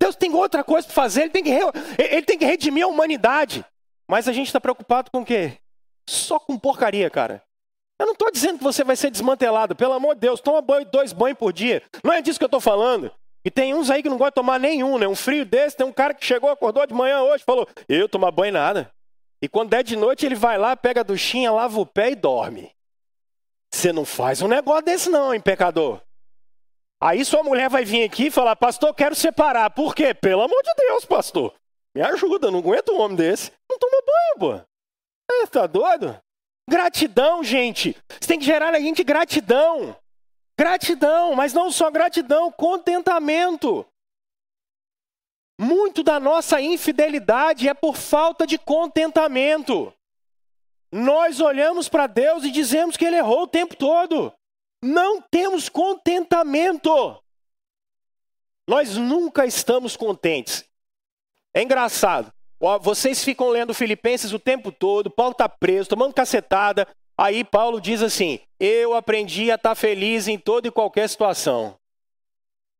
[0.00, 3.64] Deus tem outra coisa para fazer, ele tem, que, ele tem que redimir a humanidade.
[4.08, 5.58] Mas a gente está preocupado com o quê?
[6.08, 7.42] Só com porcaria, cara.
[8.02, 10.84] Eu não estou dizendo que você vai ser desmantelado, pelo amor de Deus, toma banho,
[10.84, 11.80] dois banhos por dia.
[12.02, 13.12] Não é disso que eu estou falando.
[13.44, 15.06] E tem uns aí que não gostam de tomar nenhum, né?
[15.06, 18.32] Um frio desse, tem um cara que chegou, acordou de manhã hoje, falou: Eu tomar
[18.32, 18.90] banho nada.
[19.40, 22.16] E quando der de noite, ele vai lá, pega a duchinha, lava o pé e
[22.16, 22.72] dorme.
[23.72, 26.00] Você não faz um negócio desse, não, hein, pecador?
[27.00, 29.70] Aí sua mulher vai vir aqui e falar: Pastor, quero separar.
[29.70, 30.12] Por quê?
[30.12, 31.54] Pelo amor de Deus, pastor.
[31.94, 33.52] Me ajuda, não aguento um homem desse.
[33.70, 34.66] Não toma banho, pô.
[35.30, 36.20] É, tá doido?
[36.68, 37.96] Gratidão, gente.
[38.08, 39.96] Você tem que gerar na gente gratidão.
[40.58, 43.86] Gratidão, mas não só gratidão, contentamento.
[45.60, 49.92] Muito da nossa infidelidade é por falta de contentamento.
[50.90, 54.32] Nós olhamos para Deus e dizemos que Ele errou o tempo todo.
[54.82, 57.22] Não temos contentamento.
[58.68, 60.64] Nós nunca estamos contentes.
[61.54, 62.32] É engraçado.
[62.80, 66.86] Vocês ficam lendo Filipenses o tempo todo, Paulo está preso, tomando cacetada.
[67.18, 71.76] Aí Paulo diz assim: Eu aprendi a estar tá feliz em toda e qualquer situação.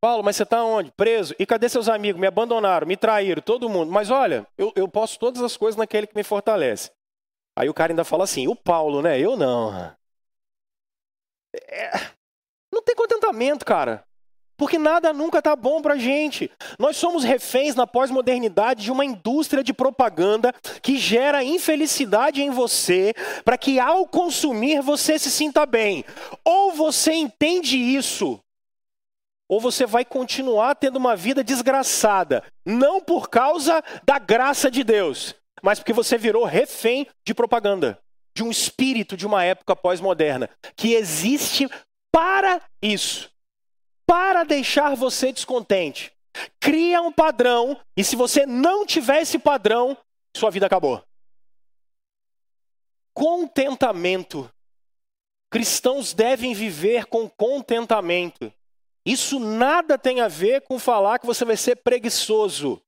[0.01, 0.93] Paulo, mas você está onde?
[0.93, 1.35] Preso.
[1.39, 2.21] E cadê seus amigos?
[2.21, 3.91] Me abandonaram, me traíram, todo mundo.
[3.91, 6.91] Mas olha, eu, eu posso todas as coisas naquele que me fortalece.
[7.57, 9.19] Aí o cara ainda fala assim: O Paulo, né?
[9.19, 9.97] Eu não.
[11.57, 11.91] É...
[12.73, 14.05] Não tem contentamento, cara.
[14.63, 16.49] Porque nada nunca está bom para a gente.
[16.79, 23.13] Nós somos reféns na pós-modernidade de uma indústria de propaganda que gera infelicidade em você,
[23.45, 26.05] para que ao consumir você se sinta bem.
[26.45, 28.39] Ou você entende isso,
[29.49, 35.35] ou você vai continuar tendo uma vida desgraçada, não por causa da graça de Deus,
[35.61, 37.99] mas porque você virou refém de propaganda,
[38.33, 41.69] de um espírito de uma época pós-moderna, que existe
[42.13, 43.32] para isso
[44.13, 46.13] para deixar você descontente.
[46.61, 49.97] Cria um padrão, e se você não tiver esse padrão,
[50.37, 51.03] sua vida acabou.
[53.15, 54.53] Contentamento.
[55.51, 58.53] Cristãos devem viver com contentamento.
[59.03, 62.83] Isso nada tem a ver com falar que você vai ser preguiçoso.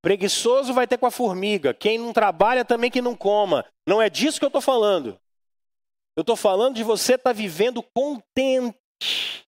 [0.00, 1.74] Preguiçoso vai ter com a formiga.
[1.74, 3.66] Quem não trabalha também que não coma.
[3.86, 5.20] Não é disso que eu estou falando.
[6.16, 9.42] Eu estou falando de você estar tá vivendo contente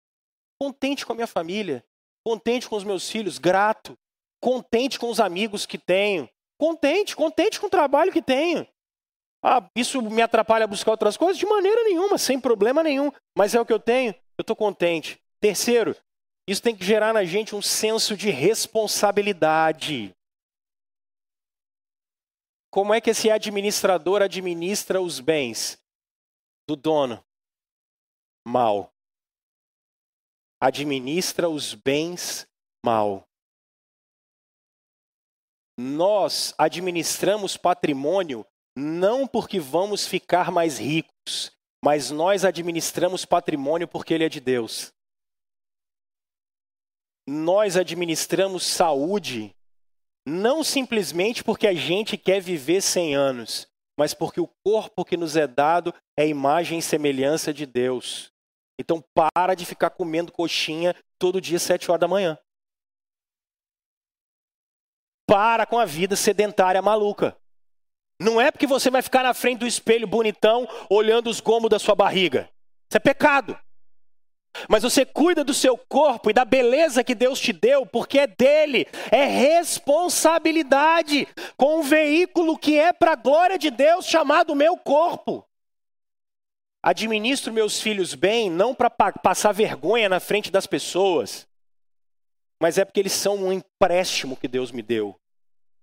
[0.64, 1.84] contente com a minha família,
[2.26, 3.98] contente com os meus filhos, grato,
[4.42, 8.66] contente com os amigos que tenho, contente, contente com o trabalho que tenho.
[9.44, 11.38] Ah, isso me atrapalha a buscar outras coisas?
[11.38, 13.12] De maneira nenhuma, sem problema nenhum.
[13.38, 15.20] Mas é o que eu tenho, eu estou contente.
[15.42, 15.98] Terceiro,
[16.48, 20.16] isso tem que gerar na gente um senso de responsabilidade.
[22.72, 25.78] Como é que esse administrador administra os bens
[26.66, 27.22] do dono?
[28.48, 28.93] Mal.
[30.66, 32.48] Administra os bens
[32.86, 33.28] mal.
[35.78, 41.52] Nós administramos patrimônio não porque vamos ficar mais ricos,
[41.84, 44.94] mas nós administramos patrimônio porque ele é de Deus.
[47.28, 49.54] Nós administramos saúde
[50.26, 53.68] não simplesmente porque a gente quer viver 100 anos,
[54.00, 58.33] mas porque o corpo que nos é dado é imagem e semelhança de Deus.
[58.80, 62.38] Então para de ficar comendo coxinha todo dia 7 horas da manhã.
[65.28, 67.38] Para com a vida sedentária maluca.
[68.20, 71.80] Não é porque você vai ficar na frente do espelho bonitão olhando os gomos da
[71.80, 72.50] sua barriga.
[72.90, 73.58] Isso é pecado.
[74.70, 78.28] Mas você cuida do seu corpo e da beleza que Deus te deu, porque é
[78.28, 84.78] dele, é responsabilidade com um veículo que é para a glória de Deus, chamado meu
[84.78, 85.44] corpo.
[86.84, 91.48] Administro meus filhos bem, não para passar vergonha na frente das pessoas,
[92.62, 95.18] mas é porque eles são um empréstimo que Deus me deu.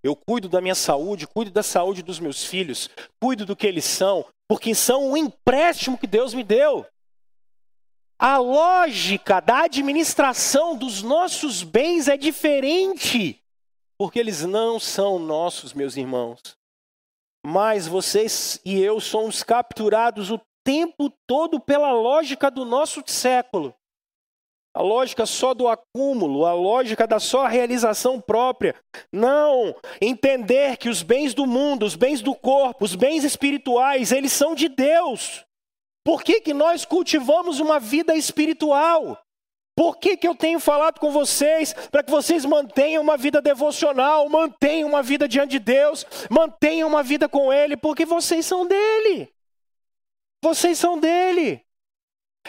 [0.03, 2.87] Eu cuido da minha saúde, cuido da saúde dos meus filhos,
[3.19, 6.85] cuido do que eles são, porque são um empréstimo que Deus me deu.
[8.19, 13.41] A lógica da administração dos nossos bens é diferente,
[13.97, 16.55] porque eles não são nossos, meus irmãos.
[17.43, 23.73] Mas vocês e eu somos capturados o tempo todo pela lógica do nosso século.
[24.73, 28.73] A lógica só do acúmulo, a lógica da só realização própria.
[29.11, 34.31] Não, entender que os bens do mundo, os bens do corpo, os bens espirituais, eles
[34.31, 35.45] são de Deus.
[36.05, 39.21] Por que, que nós cultivamos uma vida espiritual?
[39.75, 44.29] Por que, que eu tenho falado com vocês para que vocês mantenham uma vida devocional,
[44.29, 47.75] mantenham uma vida diante de Deus, mantenham uma vida com Ele?
[47.75, 49.29] Porque vocês são dele.
[50.43, 51.63] Vocês são dele.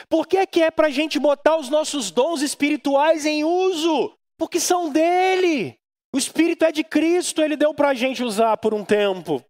[0.09, 4.17] Por que, que é para a gente botar os nossos dons espirituais em uso?
[4.39, 5.79] Porque são dele.
[6.15, 9.45] O Espírito é de Cristo, ele deu para a gente usar por um tempo.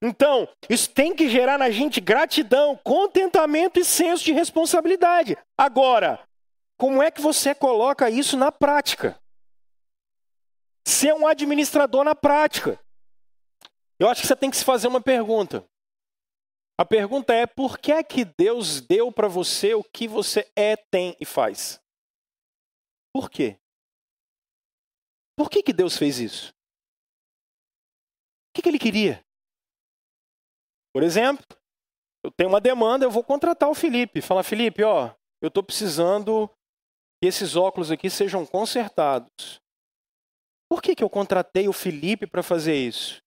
[0.00, 5.36] Então, isso tem que gerar na gente gratidão, contentamento e senso de responsabilidade.
[5.58, 6.20] Agora,
[6.76, 9.18] como é que você coloca isso na prática?
[10.86, 12.78] Ser um administrador na prática.
[13.98, 15.64] Eu acho que você tem que se fazer uma pergunta.
[16.78, 20.76] A pergunta é: por que é que Deus deu para você o que você é,
[20.76, 21.80] tem e faz?
[23.14, 23.58] Por quê?
[25.36, 26.50] Por que, que Deus fez isso?
[26.50, 26.54] O
[28.56, 29.24] que, que ele queria?
[30.92, 31.44] Por exemplo,
[32.24, 34.20] eu tenho uma demanda, eu vou contratar o Felipe.
[34.20, 35.12] Falar, Felipe, ó,
[35.42, 36.48] eu estou precisando
[37.20, 39.60] que esses óculos aqui sejam consertados.
[40.70, 43.23] Por que, que eu contratei o Felipe para fazer isso?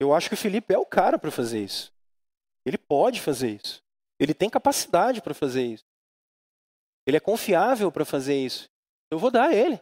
[0.00, 1.92] Eu acho que o Felipe é o cara para fazer isso.
[2.64, 3.82] Ele pode fazer isso.
[4.18, 5.84] Ele tem capacidade para fazer isso.
[7.06, 8.68] Ele é confiável para fazer isso.
[9.10, 9.78] Eu vou dar a ele.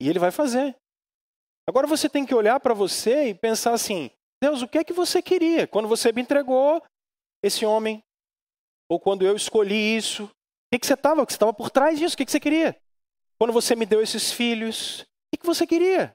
[0.00, 0.74] E ele vai fazer.
[1.68, 4.10] Agora você tem que olhar para você e pensar assim:
[4.42, 6.82] Deus, o que é que você queria quando você me entregou
[7.42, 8.02] esse homem?
[8.88, 10.24] Ou quando eu escolhi isso?
[10.24, 10.30] O
[10.72, 11.22] que, que você estava?
[11.22, 12.14] O que você estava por trás disso?
[12.14, 12.78] O que, que você queria?
[13.38, 16.14] Quando você me deu esses filhos, o que, que você queria?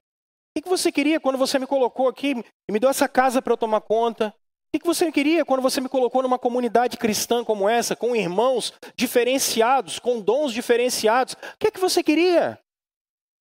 [0.59, 2.35] O que você queria quando você me colocou aqui
[2.67, 4.33] e me deu essa casa para eu tomar conta?
[4.73, 8.73] O que você queria quando você me colocou numa comunidade cristã como essa, com irmãos
[8.95, 11.33] diferenciados, com dons diferenciados?
[11.33, 12.59] O que, que você queria?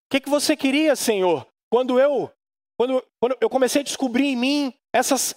[0.05, 1.45] O que, você queria, Senhor?
[1.71, 2.31] Quando eu,
[2.79, 5.35] quando, quando eu comecei a descobrir em mim essas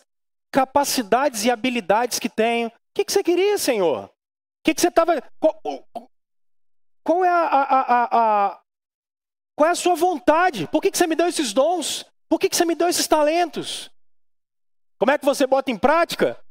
[0.52, 4.04] capacidades e habilidades que tenho, o que, que você queria, Senhor?
[4.04, 4.10] O
[4.64, 5.20] que, que você estava.
[5.40, 5.60] Qual,
[7.02, 8.60] qual, é a, a, a
[9.60, 10.66] qual é a sua vontade?
[10.68, 12.06] Por que, que você me deu esses dons?
[12.30, 13.90] Por que, que você me deu esses talentos?
[14.98, 16.42] Como é que você bota em prática?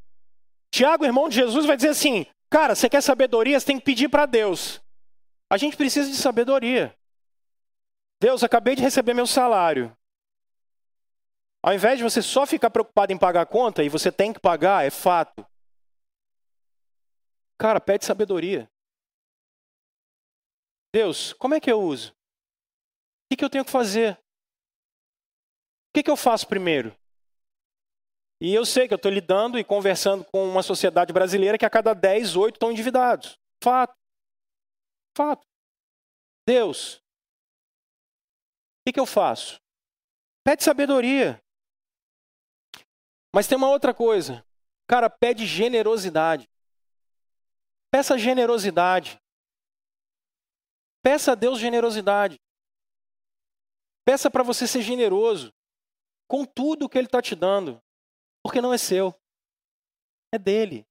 [0.69, 3.59] Tiago, irmão de Jesus, vai dizer assim: cara, você quer sabedoria?
[3.59, 4.79] Você tem que pedir para Deus.
[5.49, 6.95] A gente precisa de sabedoria.
[8.21, 9.91] Deus, acabei de receber meu salário.
[11.63, 14.39] Ao invés de você só ficar preocupado em pagar a conta, e você tem que
[14.39, 15.43] pagar, é fato.
[17.57, 18.69] Cara, pede sabedoria.
[20.93, 22.18] Deus, como é que eu uso?
[23.31, 24.17] O que, eu tenho que fazer?
[25.89, 26.95] O que, eu faço primeiro?
[28.41, 31.69] E eu sei que eu estou lidando e conversando com uma sociedade brasileira que a
[31.69, 33.37] cada 10, 8 estão endividados.
[33.61, 33.93] Fato.
[35.15, 35.45] Fato.
[36.47, 37.01] Deus,
[38.87, 39.59] o que eu faço?
[40.43, 41.39] Pede sabedoria.
[43.35, 44.43] Mas tem uma outra coisa.
[44.87, 46.49] Cara, pede generosidade.
[47.91, 49.19] Peça generosidade.
[51.03, 52.39] Peça a Deus generosidade.
[54.09, 55.53] Peça para você ser generoso
[56.27, 57.79] com tudo que Ele está te dando,
[58.41, 59.13] porque não é seu,
[60.33, 60.83] é dele.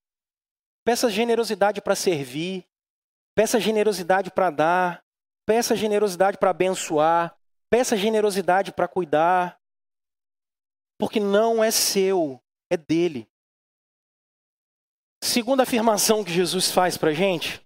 [0.84, 2.64] Peça generosidade para servir,
[3.34, 5.04] peça generosidade para dar,
[5.44, 7.36] peça generosidade para abençoar,
[7.68, 9.60] peça generosidade para cuidar,
[10.96, 12.40] porque não é seu,
[12.70, 13.28] é dele.
[15.20, 17.60] Segunda afirmação que Jesus faz para a gente,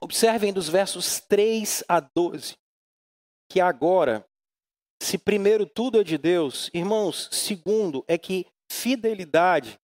[0.00, 2.56] observem dos versos 3 a 12,
[3.50, 4.24] que agora,
[5.00, 9.78] se primeiro tudo é de Deus, irmãos, segundo é que fidelidade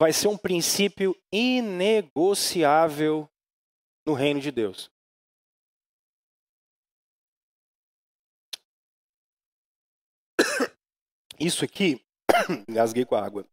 [0.00, 3.28] vai ser um princípio inegociável
[4.06, 4.90] no reino de Deus.
[11.38, 12.04] Isso aqui,
[12.68, 13.46] engasguei com a água.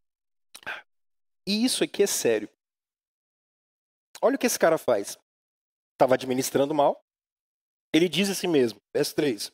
[1.47, 2.47] E isso aqui é sério.
[4.21, 5.17] Olha o que esse cara faz.
[5.93, 7.03] Estava administrando mal.
[7.91, 9.51] Ele diz assim mesmo, verso 3.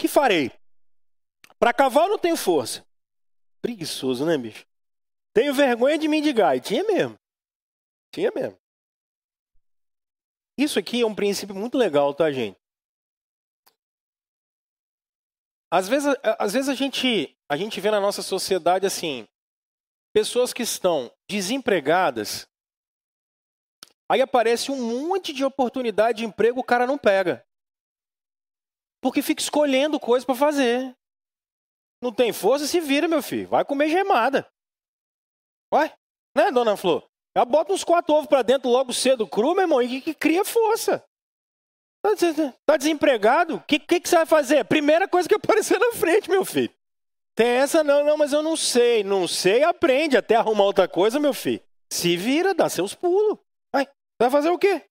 [0.00, 0.50] Que farei?
[1.58, 2.84] Para cavalo não tenho força.
[3.60, 4.66] Preguiçoso, né, bicho?
[5.34, 6.56] Tenho vergonha de mendigar.
[6.56, 7.18] E tinha mesmo.
[8.12, 8.58] Tinha mesmo.
[10.58, 12.58] Isso aqui é um princípio muito legal, tá, gente?
[15.70, 19.28] Às vezes, às vezes a, gente, a gente vê na nossa sociedade assim,
[20.12, 22.48] pessoas que estão desempregadas,
[24.08, 27.46] aí aparece um monte de oportunidade de emprego, o cara não pega.
[29.00, 30.94] Porque fica escolhendo coisa para fazer.
[32.02, 33.48] Não tem força, se vira, meu filho.
[33.48, 34.50] Vai comer gemada.
[35.72, 35.92] Ué?
[36.36, 37.06] Né, dona Flor?
[37.36, 40.14] Já bota uns quatro ovos para dentro logo cedo cru, meu irmão, e que, que
[40.14, 41.04] cria força.
[42.02, 42.10] Tá,
[42.66, 43.56] tá desempregado?
[43.56, 44.64] O que, que, que, você vai fazer?
[44.64, 46.72] Primeira coisa que aparecer na frente, meu filho.
[47.34, 49.04] Tem essa, não, não, mas eu não sei.
[49.04, 51.62] Não sei, aprende até arrumar outra coisa, meu filho.
[51.92, 53.38] Se vira, dá seus pulos.
[53.72, 53.86] Vai,
[54.20, 54.82] vai fazer o quê?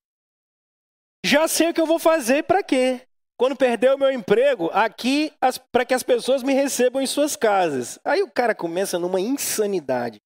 [1.25, 3.01] Já sei o que eu vou fazer para quê?
[3.39, 5.31] Quando perder o meu emprego, aqui
[5.71, 7.97] para que as pessoas me recebam em suas casas.
[8.03, 10.19] Aí o cara começa numa insanidade.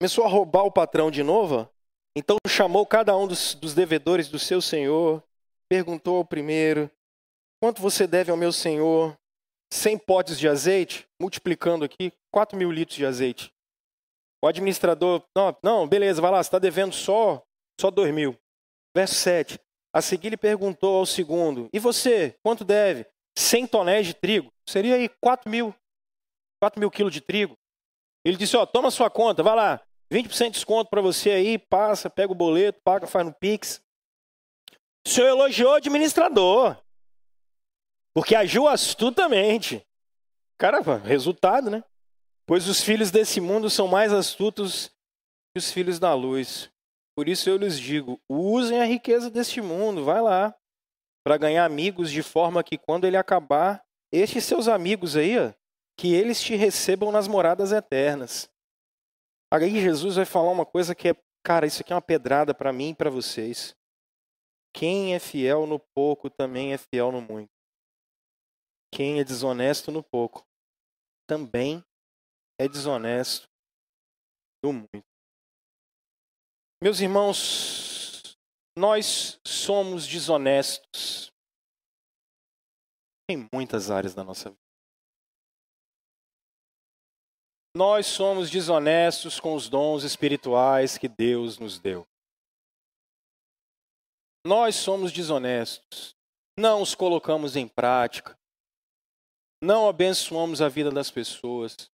[0.00, 1.68] Começou a roubar o patrão de novo.
[2.16, 5.22] Então chamou cada um dos, dos devedores do seu senhor,
[5.68, 6.90] perguntou ao primeiro:
[7.62, 9.14] quanto você deve ao meu senhor?
[9.70, 13.52] 100 potes de azeite, multiplicando aqui, 4 mil litros de azeite.
[14.42, 17.44] O administrador, não, não beleza, vai lá, você está devendo só,
[17.78, 18.34] só 2 mil.
[18.96, 19.60] Verso 7.
[19.92, 23.06] A seguir, ele perguntou ao segundo: E você, quanto deve?
[23.36, 24.52] 100 tonéis de trigo.
[24.68, 25.74] Seria aí 4 mil.
[26.60, 27.56] 4 mil quilos de trigo.
[28.24, 29.80] Ele disse: Ó, toma sua conta, vai lá.
[30.12, 33.80] 20% de desconto para você aí, passa, pega o boleto, paga, faz no Pix.
[35.06, 36.76] O senhor elogiou o administrador.
[38.12, 39.86] Porque agiu astutamente.
[40.58, 41.82] Cara, resultado, né?
[42.44, 44.88] Pois os filhos desse mundo são mais astutos
[45.52, 46.68] que os filhos da luz.
[47.16, 50.54] Por isso eu lhes digo: usem a riqueza deste mundo, vai lá,
[51.24, 55.52] para ganhar amigos de forma que quando ele acabar, estes seus amigos aí, ó,
[55.96, 58.50] que eles te recebam nas moradas eternas.
[59.52, 62.72] Aí Jesus vai falar uma coisa que é, cara, isso aqui é uma pedrada para
[62.72, 63.76] mim e para vocês.
[64.72, 67.50] Quem é fiel no pouco também é fiel no muito.
[68.92, 70.46] Quem é desonesto no pouco
[71.28, 71.84] também
[72.58, 73.48] é desonesto
[74.64, 75.09] no muito.
[76.82, 78.38] Meus irmãos,
[78.74, 81.30] nós somos desonestos
[83.30, 84.60] em muitas áreas da nossa vida.
[87.76, 92.08] Nós somos desonestos com os dons espirituais que Deus nos deu.
[94.46, 96.16] Nós somos desonestos,
[96.58, 98.38] não os colocamos em prática,
[99.62, 101.90] não abençoamos a vida das pessoas,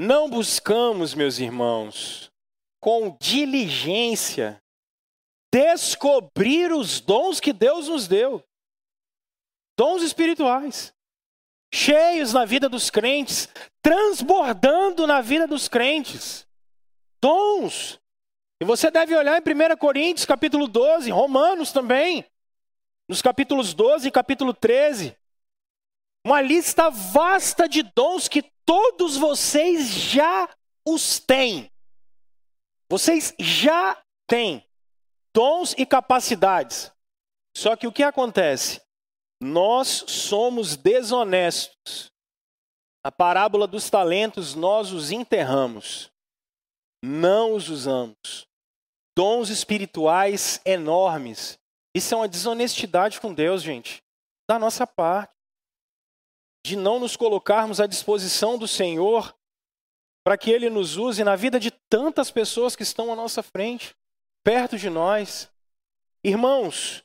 [0.00, 2.32] não buscamos, meus irmãos,
[2.86, 4.62] com diligência,
[5.52, 8.44] descobrir os dons que Deus nos deu
[9.76, 10.94] dons espirituais,
[11.74, 13.48] cheios na vida dos crentes,
[13.82, 16.46] transbordando na vida dos crentes.
[17.20, 17.98] Dons.
[18.62, 22.24] E você deve olhar em 1 Coríntios, capítulo 12, Romanos também,
[23.08, 25.18] nos capítulos 12 e capítulo 13.
[26.24, 30.48] Uma lista vasta de dons que todos vocês já
[30.86, 31.68] os têm.
[32.88, 34.64] Vocês já têm
[35.34, 36.92] dons e capacidades.
[37.56, 38.80] Só que o que acontece?
[39.40, 42.10] Nós somos desonestos.
[43.04, 46.10] A parábola dos talentos, nós os enterramos.
[47.04, 48.46] Não os usamos.
[49.16, 51.58] Dons espirituais enormes.
[51.94, 54.02] Isso é uma desonestidade com Deus, gente.
[54.48, 55.34] Da nossa parte.
[56.64, 59.35] De não nos colocarmos à disposição do Senhor
[60.26, 63.94] para que Ele nos use na vida de tantas pessoas que estão à nossa frente.
[64.42, 65.48] perto de nós.
[66.24, 67.04] Irmãos,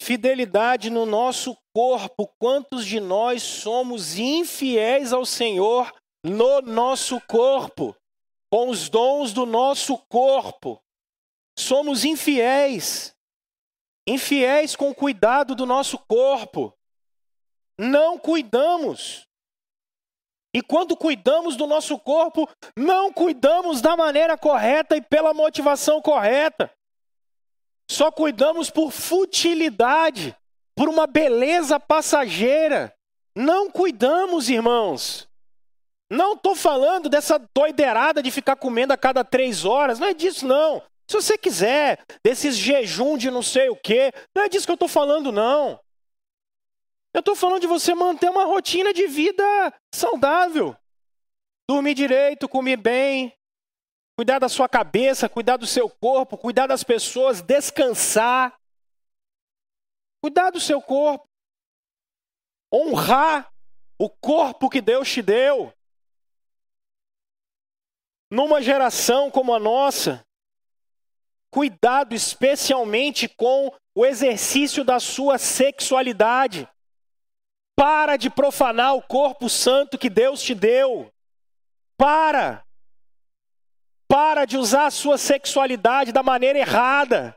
[0.00, 2.28] fidelidade no nosso corpo.
[2.38, 5.92] Quantos de nós somos infiéis ao Senhor
[6.22, 7.96] no nosso corpo,
[8.48, 10.80] com os dons do nosso corpo?
[11.58, 13.16] Somos infiéis.
[14.06, 16.72] Infiéis com o cuidado do nosso corpo.
[17.76, 19.26] Não cuidamos.
[20.54, 26.70] E quando cuidamos do nosso corpo, não cuidamos da maneira correta e pela motivação correta.
[27.90, 30.36] Só cuidamos por futilidade,
[30.74, 32.94] por uma beleza passageira.
[33.34, 35.28] Não cuidamos, irmãos.
[36.10, 39.98] Não estou falando dessa doideirada de ficar comendo a cada três horas.
[39.98, 40.82] Não é disso, não.
[41.08, 44.74] Se você quiser, desses jejum de não sei o quê, não é disso que eu
[44.74, 45.80] estou falando, não.
[47.14, 49.44] Eu estou falando de você manter uma rotina de vida
[49.94, 50.76] saudável.
[51.68, 53.36] Dormir direito, comer bem,
[54.16, 58.58] cuidar da sua cabeça, cuidar do seu corpo, cuidar das pessoas, descansar.
[60.22, 61.28] Cuidar do seu corpo.
[62.72, 63.52] Honrar
[63.98, 65.72] o corpo que Deus te deu.
[68.30, 70.24] Numa geração como a nossa,
[71.50, 76.66] cuidado especialmente com o exercício da sua sexualidade.
[77.74, 81.10] Para de profanar o corpo santo que Deus te deu.
[81.96, 82.62] Para.
[84.06, 87.34] Para de usar a sua sexualidade da maneira errada.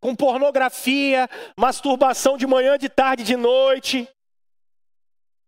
[0.00, 4.08] Com pornografia, masturbação de manhã, de tarde, de noite.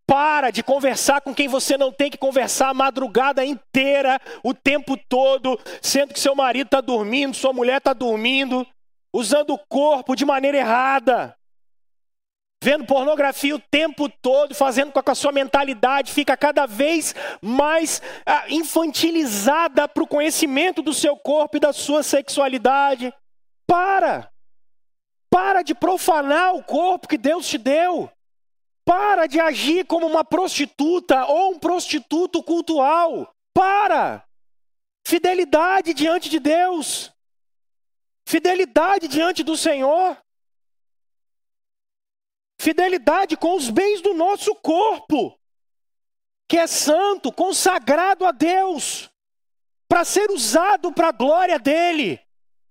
[0.06, 4.96] Para de conversar com quem você não tem que conversar a madrugada inteira, o tempo
[4.96, 8.66] todo, sendo que seu marido está dormindo, sua mulher está dormindo,
[9.12, 11.37] usando o corpo de maneira errada
[12.62, 18.02] vendo pornografia o tempo todo, fazendo com que a sua mentalidade fica cada vez mais
[18.26, 23.12] ah, infantilizada para o conhecimento do seu corpo e da sua sexualidade.
[23.66, 24.30] Para!
[25.30, 28.10] Para de profanar o corpo que Deus te deu.
[28.84, 33.32] Para de agir como uma prostituta ou um prostituto cultual.
[33.54, 34.24] Para!
[35.06, 37.12] Fidelidade diante de Deus.
[38.26, 40.16] Fidelidade diante do Senhor.
[42.60, 45.38] Fidelidade com os bens do nosso corpo,
[46.48, 49.08] que é santo, consagrado a Deus,
[49.88, 52.20] para ser usado para a glória dele,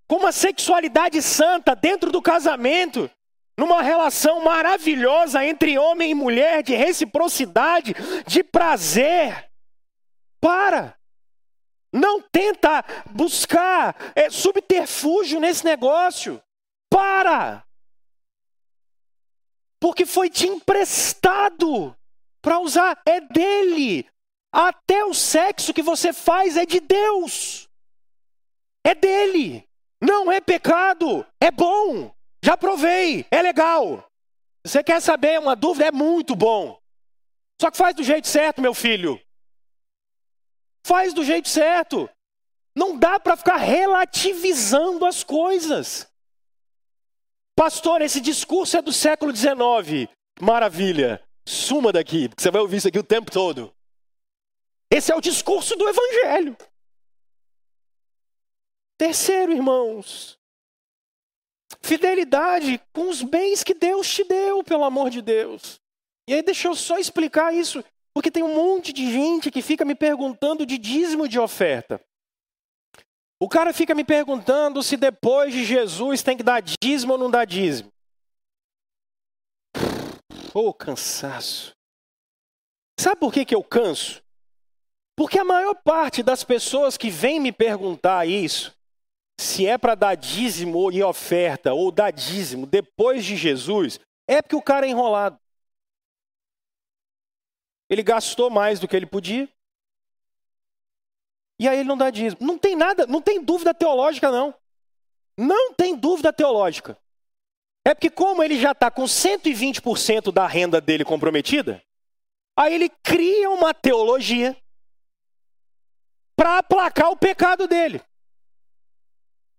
[0.08, 3.10] com uma sexualidade santa dentro do casamento,
[3.58, 9.50] numa relação maravilhosa entre homem e mulher, de reciprocidade, de prazer.
[10.40, 10.96] Para!
[11.92, 16.42] Não tenta buscar é, subterfúgio nesse negócio.
[16.90, 17.67] Para!
[19.80, 21.96] Porque foi te emprestado
[22.42, 24.08] para usar, é dele.
[24.52, 27.70] Até o sexo que você faz é de Deus.
[28.84, 29.68] É dele.
[30.02, 32.14] Não é pecado, é bom.
[32.44, 34.10] Já provei, é legal.
[34.66, 35.88] Você quer saber uma dúvida?
[35.88, 36.80] É muito bom.
[37.60, 39.20] Só que faz do jeito certo, meu filho.
[40.86, 42.10] Faz do jeito certo.
[42.76, 46.08] Não dá para ficar relativizando as coisas.
[47.58, 50.08] Pastor, esse discurso é do século XIX.
[50.40, 51.20] Maravilha.
[51.44, 53.74] Suma daqui, porque você vai ouvir isso aqui o tempo todo.
[54.92, 56.56] Esse é o discurso do Evangelho.
[58.96, 60.38] Terceiro, irmãos,
[61.82, 65.80] fidelidade com os bens que Deus te deu, pelo amor de Deus.
[66.30, 67.84] E aí, deixa eu só explicar isso,
[68.14, 72.00] porque tem um monte de gente que fica me perguntando de dízimo de oferta.
[73.40, 77.30] O cara fica me perguntando se depois de Jesus tem que dar dízimo ou não
[77.30, 77.92] dar dízimo.
[80.54, 81.72] Ô, oh, cansaço.
[83.00, 84.24] Sabe por que, que eu canso?
[85.16, 88.76] Porque a maior parte das pessoas que vem me perguntar isso,
[89.40, 94.56] se é para dar dízimo e oferta ou dar dízimo depois de Jesus, é porque
[94.56, 95.40] o cara é enrolado.
[97.90, 99.48] Ele gastou mais do que ele podia.
[101.60, 102.46] E aí ele não dá dízimo.
[102.46, 104.54] Não tem nada, não tem dúvida teológica, não.
[105.38, 106.98] Não tem dúvida teológica.
[107.86, 111.82] É porque, como ele já está com 120% da renda dele comprometida,
[112.56, 114.58] aí ele cria uma teologia
[116.36, 118.02] para aplacar o pecado dele.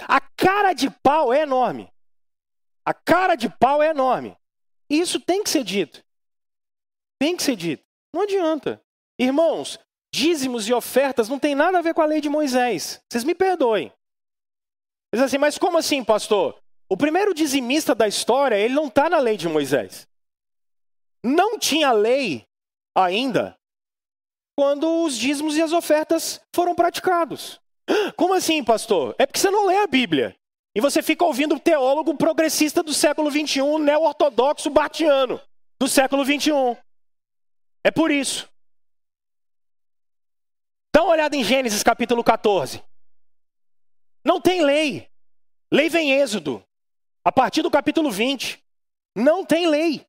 [0.01, 1.91] A cara de pau é enorme.
[2.85, 4.37] A cara de pau é enorme.
[4.89, 6.05] E isso tem que ser dito.
[7.19, 7.85] Tem que ser dito.
[8.15, 8.81] Não adianta.
[9.19, 9.79] Irmãos,
[10.19, 13.01] dízimos e ofertas não tem nada a ver com a lei de Moisés.
[13.09, 13.93] Vocês me perdoem.
[15.15, 16.59] Diz assim, mas como assim, pastor?
[16.89, 20.09] O primeiro dizimista da história, ele não está na lei de Moisés.
[21.25, 22.45] Não tinha lei
[22.97, 23.57] ainda
[24.57, 27.61] quando os dízimos e as ofertas foram praticados.
[28.17, 29.15] Como assim, pastor?
[29.19, 30.35] É porque você não lê a Bíblia.
[30.75, 35.41] E você fica ouvindo o teólogo progressista do século XXI, neo-ortodoxo bartiano
[35.79, 36.77] do século XXI.
[37.85, 38.49] É por isso.
[40.95, 42.83] Dá uma olhada em Gênesis capítulo 14.
[44.25, 45.09] Não tem lei.
[45.71, 46.65] Lei vem Êxodo.
[47.25, 48.63] A partir do capítulo 20.
[49.15, 50.07] Não tem lei.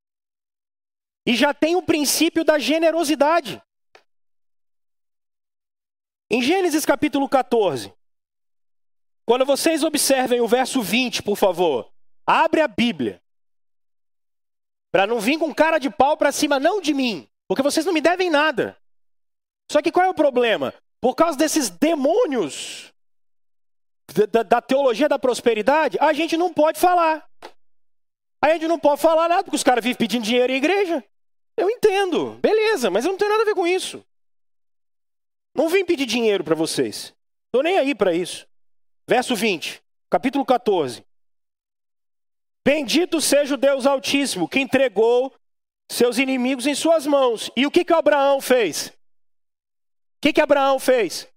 [1.26, 3.62] E já tem o princípio da generosidade.
[6.32, 7.92] Em Gênesis capítulo 14,
[9.26, 11.92] quando vocês observem o verso 20, por favor,
[12.26, 13.22] abre a Bíblia.
[14.92, 17.94] Para não vir com cara de pau para cima, não de mim, porque vocês não
[17.94, 18.79] me devem nada.
[19.72, 20.74] Só que qual é o problema?
[21.00, 22.92] Por causa desses demônios
[24.32, 27.28] da, da teologia da prosperidade, a gente não pode falar.
[28.42, 31.04] A gente não pode falar nada, porque os caras vivem pedindo dinheiro em igreja.
[31.56, 34.04] Eu entendo, beleza, mas eu não tenho nada a ver com isso.
[35.54, 37.14] Não vim pedir dinheiro para vocês.
[37.48, 38.48] Estou nem aí para isso.
[39.08, 41.04] Verso 20, capítulo 14.
[42.66, 45.34] Bendito seja o Deus Altíssimo, que entregou
[45.92, 47.52] seus inimigos em suas mãos.
[47.56, 48.94] E o que, que Abraão fez?
[50.20, 51.28] O que, que Abraão fez?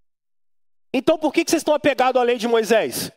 [0.93, 3.13] Então por que, que vocês estão apegados à lei de Moisés?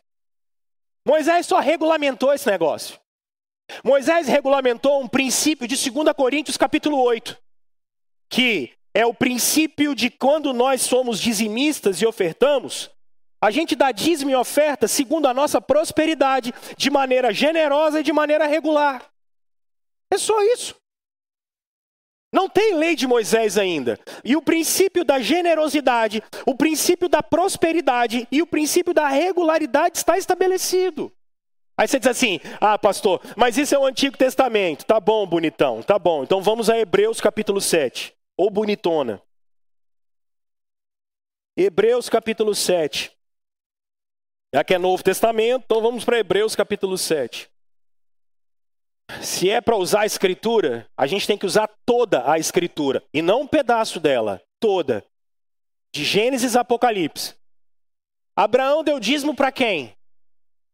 [1.04, 2.98] Moisés só regulamentou esse negócio.
[3.82, 7.36] Moisés regulamentou um princípio de 2 Coríntios capítulo 8,
[8.28, 12.90] que é o princípio de quando nós somos dizimistas e ofertamos,
[13.42, 18.12] a gente dá dízimo e oferta segundo a nossa prosperidade, de maneira generosa e de
[18.12, 19.04] maneira regular.
[20.12, 20.76] É só isso.
[22.36, 23.98] Não tem lei de Moisés ainda.
[24.22, 30.18] E o princípio da generosidade, o princípio da prosperidade e o princípio da regularidade está
[30.18, 31.10] estabelecido.
[31.78, 34.84] Aí você diz assim: ah, pastor, mas isso é o Antigo Testamento.
[34.84, 36.24] Tá bom, bonitão, tá bom.
[36.24, 39.22] Então vamos a Hebreus capítulo 7 ou bonitona.
[41.56, 43.12] Hebreus capítulo 7.
[44.54, 47.48] Já que é Novo Testamento, então vamos para Hebreus capítulo 7.
[49.22, 53.22] Se é para usar a escritura, a gente tem que usar toda a escritura e
[53.22, 55.04] não um pedaço dela, toda.
[55.94, 57.34] De Gênesis a Apocalipse.
[58.34, 59.96] Abraão deu dízimo para quem?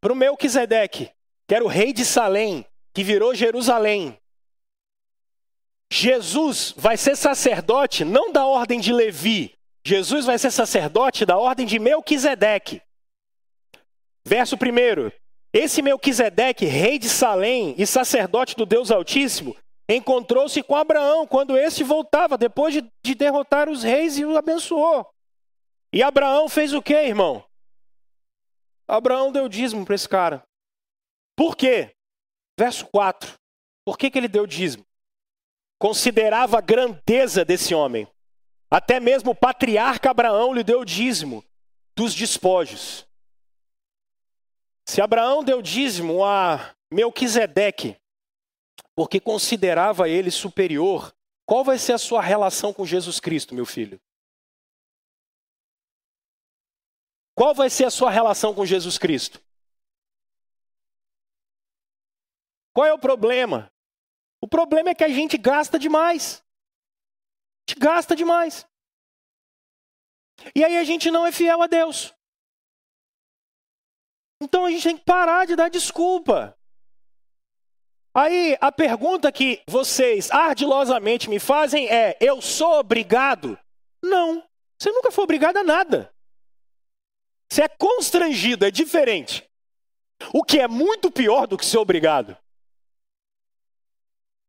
[0.00, 1.10] Para o Melquisedeque,
[1.46, 4.18] que era o rei de Salém, que virou Jerusalém.
[5.92, 9.54] Jesus vai ser sacerdote não da ordem de Levi,
[9.84, 12.80] Jesus vai ser sacerdote da ordem de Melquisedeque.
[14.24, 15.21] Verso 1.
[15.52, 19.56] Esse Melquisedeque, rei de Salém e sacerdote do Deus Altíssimo,
[19.88, 25.06] encontrou-se com Abraão quando este voltava, depois de, de derrotar os reis e o abençoou.
[25.92, 27.44] E Abraão fez o que, irmão?
[28.88, 30.42] Abraão deu dízimo para esse cara.
[31.36, 31.94] Por quê?
[32.58, 33.34] Verso 4.
[33.84, 34.84] Por que, que ele deu dízimo?
[35.82, 38.06] considerava a grandeza desse homem.
[38.70, 41.44] Até mesmo o patriarca Abraão lhe deu dízimo
[41.96, 43.04] dos despojos.
[44.92, 47.98] Se Abraão deu dízimo a Melquisedeque,
[48.94, 51.16] porque considerava ele superior,
[51.46, 53.98] qual vai ser a sua relação com Jesus Cristo, meu filho?
[57.34, 59.42] Qual vai ser a sua relação com Jesus Cristo?
[62.74, 63.72] Qual é o problema?
[64.42, 66.44] O problema é que a gente gasta demais.
[67.66, 68.68] A gente gasta demais.
[70.54, 72.14] E aí a gente não é fiel a Deus.
[74.42, 76.56] Então a gente tem que parar de dar desculpa.
[78.12, 83.56] Aí a pergunta que vocês ardilosamente me fazem é: eu sou obrigado?
[84.02, 84.42] Não,
[84.76, 86.12] você nunca foi obrigado a nada.
[87.48, 89.48] Você é constrangido, é diferente.
[90.32, 92.36] O que é muito pior do que ser obrigado.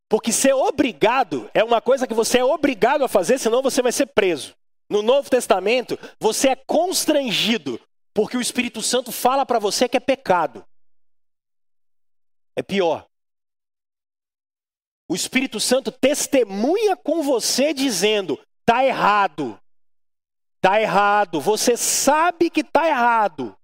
[0.10, 3.92] Porque ser obrigado é uma coisa que você é obrigado a fazer, senão você vai
[3.92, 4.56] ser preso.
[4.90, 7.80] No Novo Testamento, você é constrangido,
[8.14, 10.64] porque o Espírito Santo fala para você que é pecado.
[12.56, 13.08] É pior.
[15.10, 19.60] O Espírito Santo testemunha com você dizendo: tá errado.
[20.62, 21.42] Tá errado.
[21.42, 23.58] Você sabe que tá errado.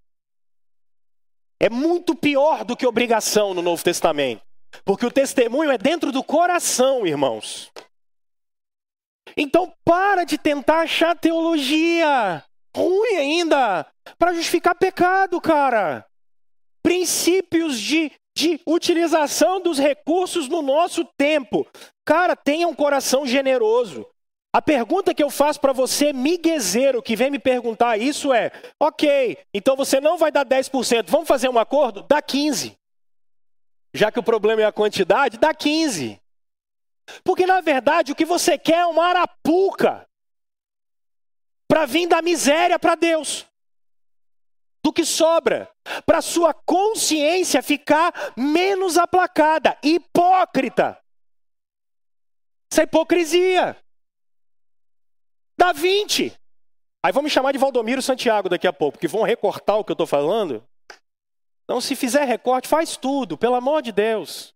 [1.60, 4.42] É muito pior do que obrigação no Novo Testamento.
[4.84, 7.72] Porque o testemunho é dentro do coração, irmãos.
[9.38, 12.44] Então para de tentar achar teologia
[12.76, 13.86] ruim ainda
[14.18, 16.06] para justificar pecado, cara.
[16.82, 21.68] Princípios de, de utilização dos recursos no nosso tempo.
[22.06, 24.08] Cara, tenha um coração generoso.
[24.54, 29.38] A pergunta que eu faço para você, miguezeiro, que vem me perguntar isso é: ok,
[29.54, 32.04] então você não vai dar 10%, vamos fazer um acordo?
[32.10, 32.80] Dá 15%
[33.94, 36.20] já que o problema é a quantidade, dá 15.
[37.24, 40.08] Porque na verdade o que você quer é uma arapuca
[41.70, 43.48] para vir da miséria para Deus.
[44.82, 45.70] do que sobra,
[46.06, 49.78] para sua consciência ficar menos aplacada.
[49.84, 50.98] Hipócrita.
[52.72, 53.78] Isso é hipocrisia.
[55.58, 56.34] Dá 20.
[57.04, 59.92] Aí vão me chamar de Valdomiro Santiago daqui a pouco, porque vão recortar o que
[59.92, 60.64] eu estou falando.
[61.66, 64.56] Então, se fizer recorte, faz tudo, pelo amor de Deus.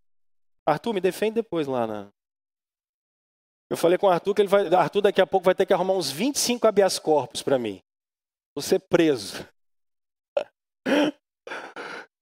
[0.66, 2.08] Arthur, me defende depois lá na.
[3.74, 4.72] Eu falei com o Arthur que ele vai.
[4.72, 7.82] Arthur daqui a pouco vai ter que arrumar uns 25 habeas corpus para mim.
[8.56, 9.48] Vou ser preso.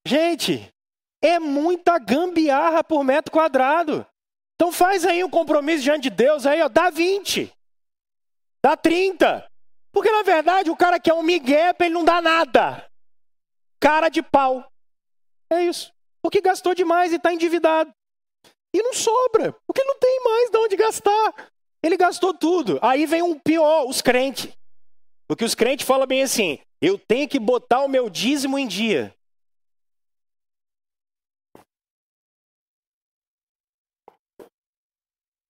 [0.08, 0.74] Gente,
[1.22, 4.08] é muita gambiarra por metro quadrado.
[4.56, 7.52] Então faz aí um compromisso diante de Deus aí, ó, dá 20.
[8.64, 9.46] Dá 30.
[9.92, 12.90] Porque na verdade o cara que é um migué, ele não dá nada.
[13.78, 14.66] Cara de pau.
[15.50, 15.92] É isso.
[16.22, 17.92] Porque gastou demais e está endividado.
[18.74, 21.52] E não sobra, porque não tem mais de onde gastar.
[21.84, 22.80] Ele gastou tudo.
[22.82, 24.50] Aí vem um pior, os crentes.
[25.28, 29.16] Porque os crentes falam bem assim: eu tenho que botar o meu dízimo em dia.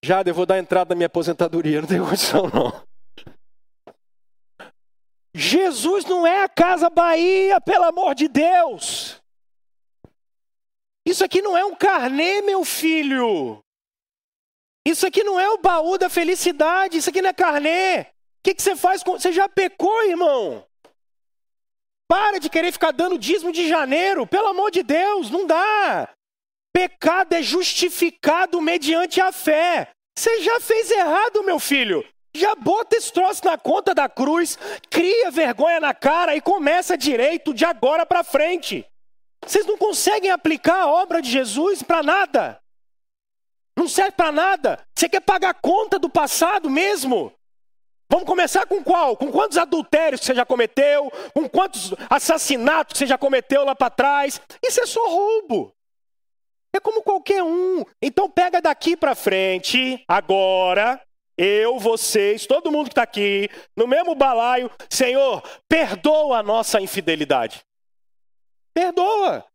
[0.03, 2.83] Já eu vou dar entrada na minha aposentadoria, não tem condição não.
[5.33, 9.20] Jesus não é a Casa Bahia, pelo amor de Deus.
[11.05, 13.63] Isso aqui não é um carnê, meu filho.
[14.85, 16.97] Isso aqui não é o baú da felicidade.
[16.97, 18.01] Isso aqui não é carnê.
[18.01, 18.05] O
[18.43, 19.13] que, que você faz com.
[19.19, 20.65] Você já pecou, irmão?
[22.07, 24.27] Para de querer ficar dando dízimo de janeiro.
[24.27, 26.09] Pelo amor de Deus, não dá.
[26.73, 29.89] Pecado é justificado mediante a fé.
[30.17, 32.05] Você já fez errado, meu filho.
[32.33, 34.57] Já bota esse troço na conta da cruz,
[34.89, 38.85] cria vergonha na cara e começa direito de agora para frente.
[39.45, 42.61] Vocês não conseguem aplicar a obra de Jesus para nada.
[43.75, 44.79] Não serve para nada.
[44.95, 47.33] Você quer pagar a conta do passado mesmo?
[48.09, 49.15] Vamos começar com qual?
[49.15, 51.11] Com quantos adultérios você já cometeu?
[51.33, 54.41] Com quantos assassinatos você já cometeu lá para trás?
[54.61, 55.73] Isso é só roubo.
[56.73, 57.83] É como qualquer um.
[58.01, 61.01] Então pega daqui para frente, agora,
[61.37, 67.65] eu, vocês, todo mundo que está aqui, no mesmo balaio, Senhor, perdoa a nossa infidelidade.
[68.81, 69.45] Perdoa.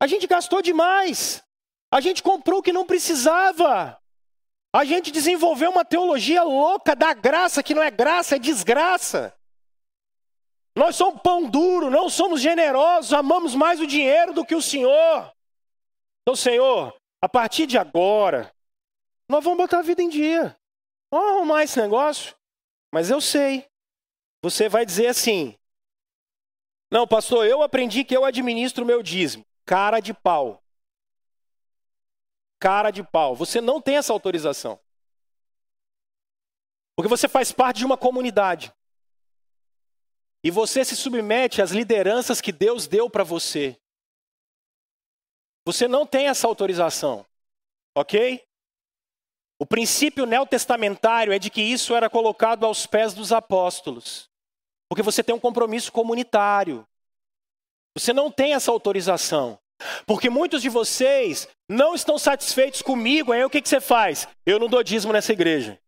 [0.00, 1.44] A gente gastou demais.
[1.90, 4.00] A gente comprou o que não precisava.
[4.72, 9.36] A gente desenvolveu uma teologia louca da graça, que não é graça, é desgraça.
[10.74, 15.30] Nós somos pão duro, não somos generosos, amamos mais o dinheiro do que o Senhor.
[16.22, 18.50] Então, Senhor, a partir de agora,
[19.28, 20.56] nós vamos botar a vida em dia.
[21.10, 22.34] Vamos arrumar esse negócio.
[22.90, 23.66] Mas eu sei.
[24.42, 25.58] Você vai dizer assim:
[26.92, 29.46] não, pastor, eu aprendi que eu administro o meu dízimo.
[29.64, 30.62] Cara de pau.
[32.60, 33.34] Cara de pau.
[33.34, 34.78] Você não tem essa autorização.
[36.94, 38.70] Porque você faz parte de uma comunidade.
[40.44, 43.80] E você se submete às lideranças que Deus deu para você.
[45.64, 47.24] Você não tem essa autorização.
[47.96, 48.46] Ok?
[49.58, 54.30] O princípio neotestamentário é de que isso era colocado aos pés dos apóstolos.
[54.92, 56.86] Porque você tem um compromisso comunitário.
[57.96, 59.58] Você não tem essa autorização.
[60.06, 64.28] Porque muitos de vocês não estão satisfeitos comigo, aí o que, que você faz?
[64.44, 65.80] Eu não dou dízimo nessa igreja.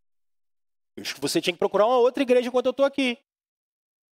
[0.97, 3.19] Eu acho que você tinha que procurar uma outra igreja enquanto eu estou aqui.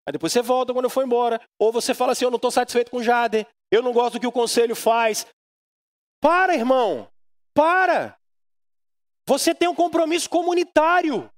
[0.07, 1.41] Aí depois você volta quando eu for embora.
[1.59, 4.21] Ou você fala assim: eu não estou satisfeito com o Jader, eu não gosto do
[4.21, 5.27] que o conselho faz.
[6.21, 7.11] Para, irmão,
[7.53, 8.17] para.
[9.27, 11.29] Você tem um compromisso comunitário.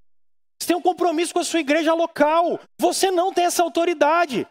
[0.60, 2.60] Você tem um compromisso com a sua igreja local.
[2.78, 4.45] Você não tem essa autoridade.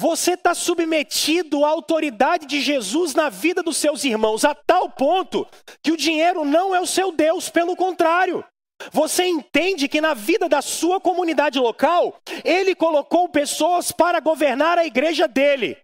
[0.00, 5.44] Você está submetido à autoridade de Jesus na vida dos seus irmãos, a tal ponto
[5.82, 8.44] que o dinheiro não é o seu Deus, pelo contrário.
[8.92, 14.86] Você entende que na vida da sua comunidade local, ele colocou pessoas para governar a
[14.86, 15.76] igreja dele.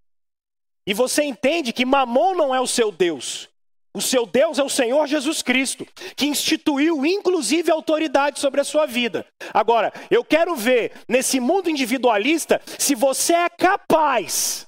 [0.86, 3.48] E você entende que Mamon não é o seu Deus.
[3.96, 5.86] O seu Deus é o Senhor Jesus Cristo,
[6.16, 9.24] que instituiu inclusive autoridade sobre a sua vida.
[9.52, 14.66] Agora, eu quero ver nesse mundo individualista se você é capaz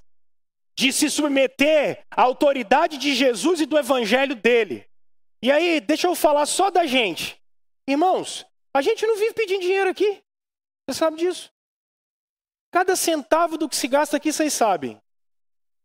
[0.79, 4.87] de se submeter à autoridade de Jesus e do evangelho dele.
[5.43, 7.37] E aí, deixa eu falar só da gente.
[7.89, 10.23] Irmãos, a gente não vive pedindo dinheiro aqui.
[10.87, 11.51] Você sabe disso?
[12.71, 15.01] Cada centavo do que se gasta aqui, vocês sabem.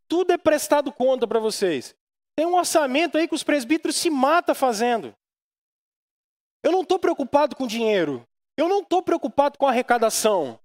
[0.08, 1.96] Tudo é prestado conta para vocês.
[2.36, 5.16] Tem um orçamento aí que os presbíteros se matam fazendo.
[6.64, 8.28] Eu não estou preocupado com dinheiro.
[8.56, 10.60] Eu não estou preocupado com arrecadação.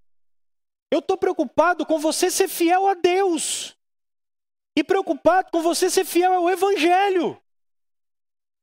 [0.90, 3.76] Eu estou preocupado com você ser fiel a Deus.
[4.76, 7.40] E preocupado com você ser fiel ao Evangelho.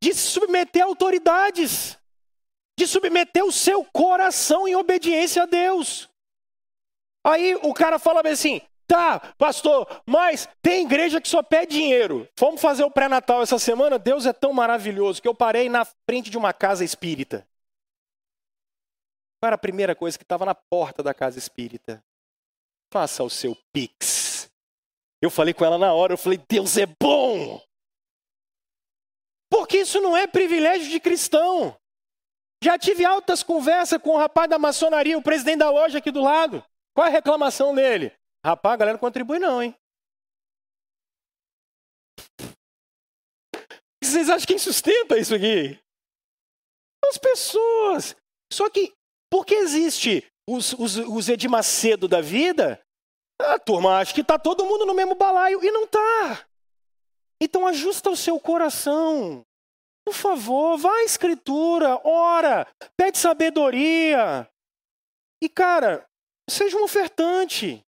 [0.02, 1.98] De se submeter a autoridades.
[2.78, 6.10] De submeter o seu coração em obediência a Deus.
[7.26, 12.28] Aí o cara fala assim: Tá, pastor, mas tem igreja que só pede dinheiro.
[12.38, 13.98] Fomos fazer o pré-natal essa semana.
[13.98, 17.48] Deus é tão maravilhoso que eu parei na frente de uma casa espírita.
[19.40, 22.04] Qual era a primeira coisa que estava na porta da casa espírita?
[22.92, 24.50] Faça o seu pix.
[25.22, 27.62] Eu falei com ela na hora, eu falei, Deus é bom.
[29.50, 31.78] Porque isso não é privilégio de cristão.
[32.64, 36.22] Já tive altas conversas com o rapaz da maçonaria, o presidente da loja aqui do
[36.22, 36.64] lado.
[36.94, 38.14] Qual a reclamação dele?
[38.46, 39.74] Rapaz, a galera não contribui não, hein?
[44.04, 45.80] Vocês acham que sustenta isso aqui?
[47.10, 48.16] As pessoas.
[48.52, 48.94] Só que,
[49.32, 52.84] porque existe os, os, os Edir Macedo da vida,
[53.40, 56.46] a turma acha que está todo mundo no mesmo balaio e não está.
[57.42, 59.46] Então ajusta o seu coração.
[60.06, 62.68] Por favor, vá à escritura, ora,
[62.98, 64.50] pede sabedoria.
[65.42, 66.06] E cara,
[66.50, 67.83] seja um ofertante.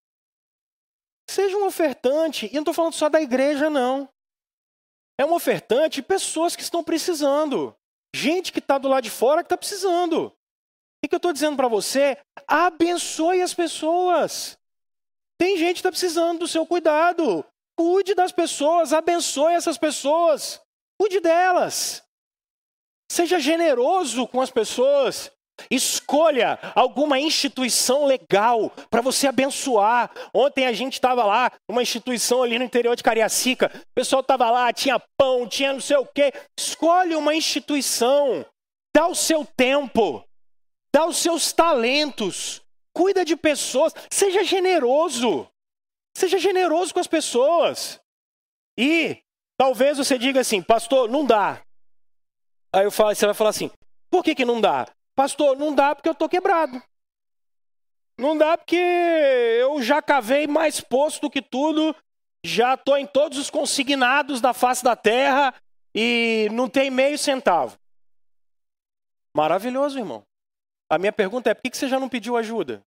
[1.30, 2.48] Seja um ofertante.
[2.48, 4.10] E não estou falando só da igreja, não.
[5.18, 7.76] É um ofertante de pessoas que estão precisando.
[8.16, 10.28] Gente que está do lado de fora que está precisando.
[10.28, 12.18] O que eu estou dizendo para você?
[12.48, 14.58] Abençoe as pessoas.
[15.38, 17.46] Tem gente que está precisando do seu cuidado.
[17.78, 20.62] Cuide das pessoas, abençoe essas pessoas.
[21.00, 22.04] Cuide delas.
[23.12, 25.32] Seja generoso com as pessoas.
[25.70, 30.12] Escolha alguma instituição legal para você abençoar.
[30.34, 33.72] Ontem a gente estava lá, uma instituição ali no interior de Cariacica.
[33.74, 36.34] O pessoal estava lá, tinha pão, tinha não sei o quê.
[36.58, 38.46] Escolhe uma instituição.
[38.96, 40.24] Dá o seu tempo.
[40.94, 42.62] Dá os seus talentos.
[42.94, 43.94] Cuida de pessoas.
[44.10, 45.48] Seja generoso.
[46.18, 48.00] Seja generoso com as pessoas.
[48.78, 49.18] E
[49.58, 51.62] talvez você diga assim, pastor, não dá.
[52.74, 53.72] Aí eu falo, você vai falar assim:
[54.10, 54.88] por que, que não dá?
[55.16, 56.82] Pastor, não dá porque eu estou quebrado.
[58.18, 61.96] Não dá porque eu já cavei mais poço do que tudo,
[62.46, 65.54] já estou em todos os consignados da face da terra
[65.94, 67.78] e não tem meio centavo.
[69.36, 70.24] Maravilhoso, irmão.
[70.90, 72.82] A minha pergunta é: por que você já não pediu ajuda?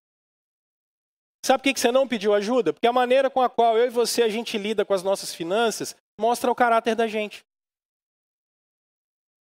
[1.45, 2.72] Sabe por que você não pediu ajuda?
[2.72, 5.35] Porque a maneira com a qual eu e você a gente lida com as nossas
[5.35, 7.45] finanças mostra o caráter da gente.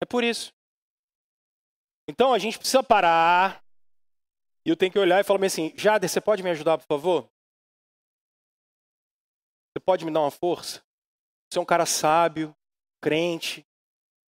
[0.00, 0.52] É por isso.
[2.08, 3.62] Então a gente precisa parar.
[4.64, 7.30] E eu tenho que olhar e falar assim: Jader, você pode me ajudar, por favor?
[9.72, 10.82] Você pode me dar uma força?
[11.50, 12.56] Você é um cara sábio,
[13.00, 13.66] crente,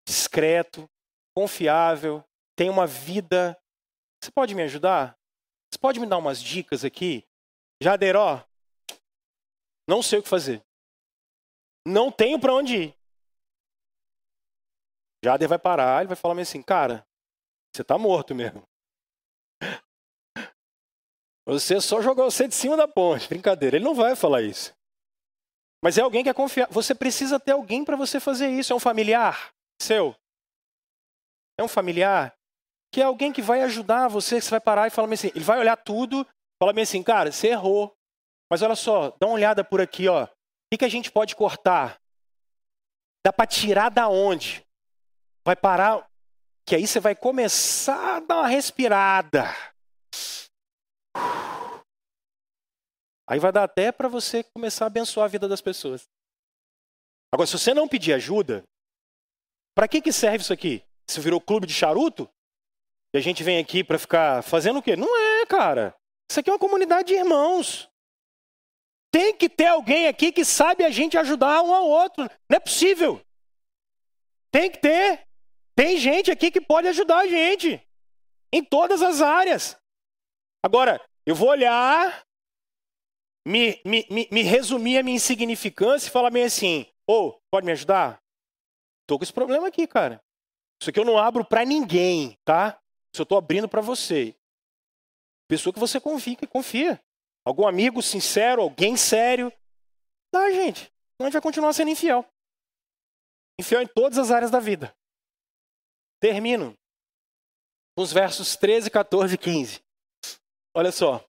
[0.06, 0.88] discreto,
[1.34, 2.24] confiável,
[2.56, 3.58] tem uma vida.
[4.22, 5.16] Você pode me ajudar?
[5.70, 7.26] Você pode me dar umas dicas aqui?
[7.80, 8.42] Jader, ó,
[9.88, 10.62] não sei o que fazer.
[11.86, 12.98] Não tenho para onde ir.
[15.24, 17.07] Jader vai parar, ele vai falar assim, cara,
[17.78, 18.62] você está morto mesmo.
[21.46, 23.76] Você só jogou você de cima da ponte, brincadeira.
[23.76, 24.74] Ele não vai falar isso.
[25.82, 26.74] Mas é alguém que é confiável.
[26.74, 28.72] Você precisa ter alguém para você fazer isso.
[28.72, 30.14] É um familiar seu.
[31.56, 32.36] É um familiar
[32.92, 35.58] que é alguém que vai ajudar você, você vai parar e falar assim, ele vai
[35.58, 36.26] olhar tudo,
[36.60, 37.94] falar assim, cara, você errou.
[38.50, 40.24] Mas olha só, dá uma olhada por aqui, ó.
[40.24, 40.28] O
[40.72, 42.00] que, que a gente pode cortar?
[43.24, 44.66] Dá para tirar da onde?
[45.44, 46.07] Vai parar,
[46.68, 49.44] que aí você vai começar a dar uma respirada.
[53.26, 56.06] Aí vai dar até para você começar a abençoar a vida das pessoas.
[57.32, 58.64] Agora, se você não pedir ajuda,
[59.74, 60.84] para que, que serve isso aqui?
[61.08, 62.28] Você virou clube de charuto?
[63.14, 64.94] E a gente vem aqui para ficar fazendo o quê?
[64.94, 65.94] Não é, cara.
[66.30, 67.88] Isso aqui é uma comunidade de irmãos.
[69.10, 72.24] Tem que ter alguém aqui que sabe a gente ajudar um ao outro.
[72.24, 73.22] Não é possível.
[74.50, 75.27] Tem que ter.
[75.78, 77.80] Tem gente aqui que pode ajudar a gente
[78.52, 79.80] em todas as áreas.
[80.60, 82.26] Agora, eu vou olhar,
[83.46, 87.64] me, me, me, me resumir a minha insignificância e falar bem assim: ô, oh, pode
[87.64, 88.20] me ajudar?
[89.06, 90.20] Tô com esse problema aqui, cara.
[90.82, 92.76] Isso aqui eu não abro para ninguém, tá?
[93.14, 94.34] Isso eu tô abrindo para você.
[95.46, 97.00] Pessoa que você confia, que confia.
[97.44, 99.52] Algum amigo sincero, alguém sério.
[100.34, 100.92] Dá, gente.
[101.20, 102.24] Não a gente vai continuar sendo infiel.
[103.60, 104.92] Infiel em todas as áreas da vida.
[106.20, 106.76] Termino
[107.96, 109.80] com os versos 13, 14 e 15.
[110.74, 111.24] Olha só.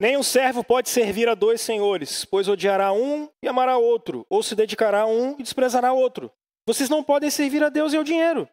[0.00, 4.54] Nenhum servo pode servir a dois senhores, pois odiará um e amará outro, ou se
[4.54, 6.32] dedicará a um e desprezará outro.
[6.66, 8.48] Vocês não podem servir a Deus e ao dinheiro.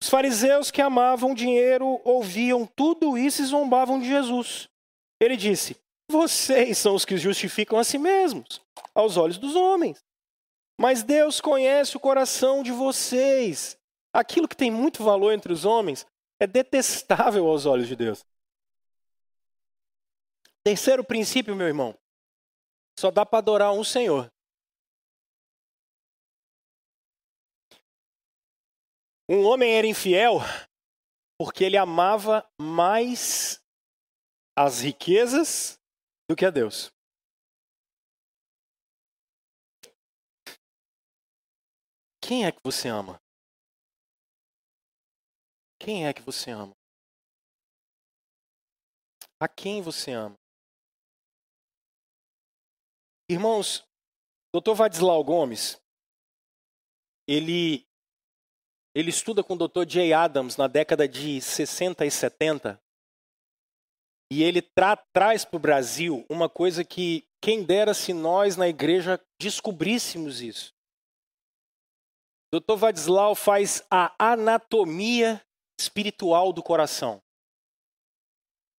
[0.00, 4.68] Os fariseus que amavam dinheiro ouviam tudo isso e zombavam de Jesus.
[5.20, 5.76] Ele disse:
[6.10, 8.62] Vocês são os que justificam a si mesmos,
[8.94, 10.05] aos olhos dos homens.
[10.78, 13.78] Mas Deus conhece o coração de vocês.
[14.12, 16.06] Aquilo que tem muito valor entre os homens
[16.38, 18.24] é detestável aos olhos de Deus.
[20.62, 21.96] Terceiro princípio, meu irmão.
[22.98, 24.30] Só dá para adorar um Senhor.
[29.28, 30.38] Um homem era infiel
[31.38, 33.62] porque ele amava mais
[34.56, 35.78] as riquezas
[36.28, 36.95] do que a Deus.
[42.26, 43.22] Quem é que você ama?
[45.78, 46.74] Quem é que você ama?
[49.40, 50.34] A quem você ama?
[53.30, 53.84] Irmãos,
[54.52, 54.74] Dr.
[54.74, 55.80] Vadislau Gomes,
[57.28, 57.86] ele
[58.92, 59.88] ele estuda com o Dr.
[59.88, 62.82] Jay Adams na década de 60 e 70.
[64.32, 68.66] E ele tra traz para o Brasil uma coisa que quem dera se nós na
[68.66, 70.75] igreja descobríssemos isso.
[72.52, 72.76] Dr.
[72.76, 75.44] Vadislau faz a anatomia
[75.78, 77.22] espiritual do coração.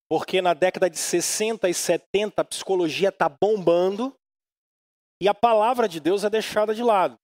[0.10, 4.18] Porque na década de 60 e 70 a psicologia está bombando
[5.22, 7.20] e a palavra de Deus é deixada de lado.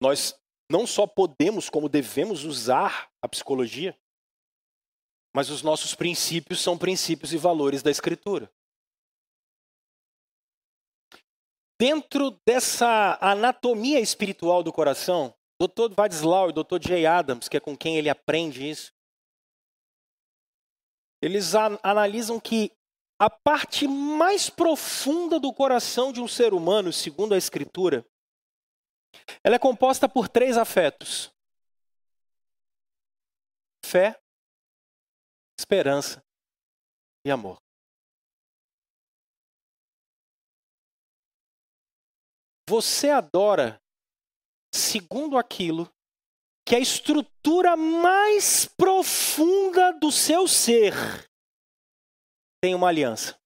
[0.00, 0.36] Nós
[0.68, 3.96] não só podemos, como devemos usar a psicologia,
[5.34, 8.52] mas os nossos princípios são princípios e valores da Escritura.
[11.82, 15.92] Dentro dessa anatomia espiritual do coração, Dr.
[15.92, 16.80] Vadislau e Dr.
[16.80, 18.92] Jay Adams, que é com quem ele aprende isso,
[21.20, 22.70] eles analisam que
[23.20, 28.06] a parte mais profunda do coração de um ser humano, segundo a Escritura,
[29.42, 31.34] ela é composta por três afetos:
[33.84, 34.22] fé,
[35.58, 36.24] esperança
[37.26, 37.61] e amor.
[42.68, 43.80] Você adora
[44.74, 45.92] segundo aquilo
[46.64, 50.94] que a estrutura mais profunda do seu ser
[52.62, 53.38] tem uma aliança.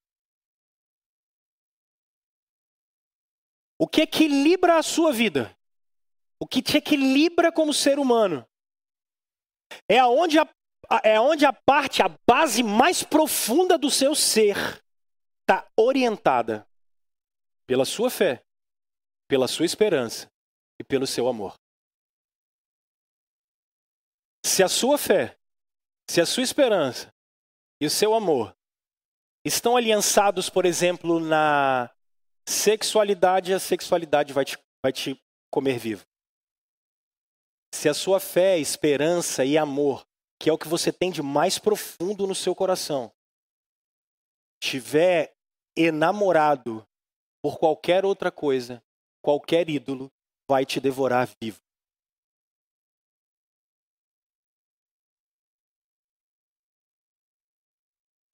[3.79, 5.57] O que equilibra a sua vida?
[6.39, 8.47] O que te equilibra como ser humano?
[9.89, 10.49] É aonde a,
[11.03, 14.57] é onde a parte, a base mais profunda do seu ser
[15.41, 16.67] está orientada
[17.67, 18.46] pela sua fé,
[19.29, 20.31] pela sua esperança
[20.79, 21.55] e pelo seu amor.
[24.45, 25.37] Se a sua fé,
[26.09, 27.13] se a sua esperança
[27.81, 28.57] e o seu amor
[29.45, 31.91] estão aliançados, por exemplo, na
[32.49, 35.21] sexualidade, a sexualidade vai te, vai te
[35.51, 36.05] comer vivo.
[37.75, 40.07] Se a sua fé, esperança e amor,
[40.41, 43.13] que é o que você tem de mais profundo no seu coração,
[44.61, 45.35] tiver
[45.77, 46.87] enamorado
[47.43, 48.83] por qualquer outra coisa,
[49.27, 50.09] qualquer ídolo,
[50.49, 51.61] vai te devorar vivo.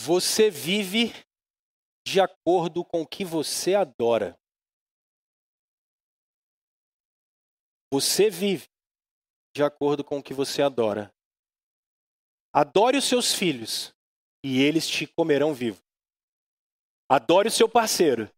[0.03, 1.15] Você vive
[2.07, 4.39] de acordo com o que você adora.
[7.91, 8.69] Você vive
[9.57, 11.11] de acordo com o que você adora.
[12.53, 13.95] Adore os seus filhos
[14.45, 15.83] e eles te comerão vivo.
[17.09, 18.31] Adore o seu parceiro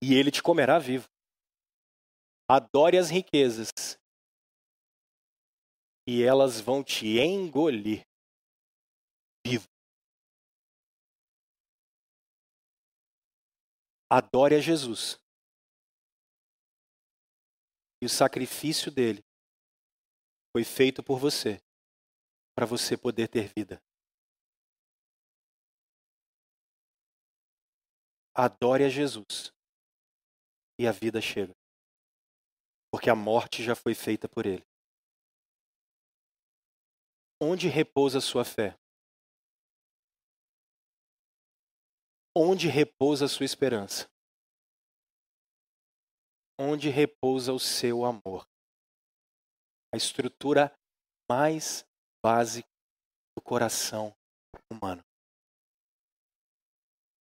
[0.00, 1.11] e ele te comerá vivo.
[2.54, 3.70] Adore as riquezas
[6.06, 8.02] e elas vão te engolir
[9.42, 9.66] vivo.
[14.10, 15.18] Adore a Jesus.
[18.02, 19.24] E o sacrifício dele
[20.54, 21.58] foi feito por você,
[22.54, 23.80] para você poder ter vida.
[28.34, 29.50] Adore a Jesus.
[30.78, 31.61] E a vida chega.
[32.92, 34.62] Porque a morte já foi feita por ele.
[37.40, 38.78] Onde repousa sua fé?
[42.36, 44.08] Onde repousa sua esperança?
[46.60, 48.46] Onde repousa o seu amor?
[49.92, 50.72] A estrutura
[51.28, 51.84] mais
[52.22, 52.68] básica
[53.36, 54.14] do coração
[54.70, 55.02] humano.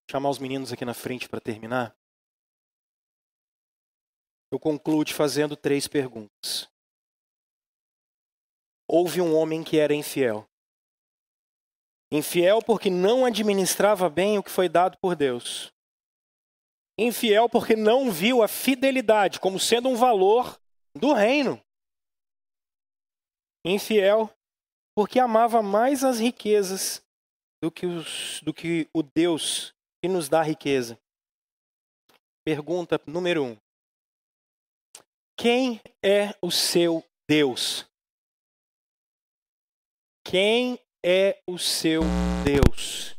[0.01, 1.95] Vou chamar os meninos aqui na frente para terminar.
[4.51, 6.69] Eu concluo te fazendo três perguntas.
[8.87, 10.45] Houve um homem que era infiel.
[12.11, 15.71] Infiel porque não administrava bem o que foi dado por Deus.
[16.99, 20.59] Infiel porque não viu a fidelidade como sendo um valor
[20.93, 21.63] do reino.
[23.65, 24.29] Infiel
[24.93, 27.01] porque amava mais as riquezas
[27.63, 29.73] do que, os, do que o Deus
[30.03, 30.99] que nos dá riqueza.
[32.43, 33.57] Pergunta número um:
[35.41, 37.89] quem é o seu Deus?
[40.23, 42.03] Quem é o seu
[42.45, 43.17] Deus?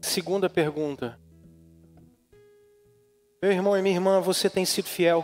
[0.00, 1.20] Segunda pergunta.
[3.42, 5.22] Meu irmão e minha irmã, você tem sido fiel?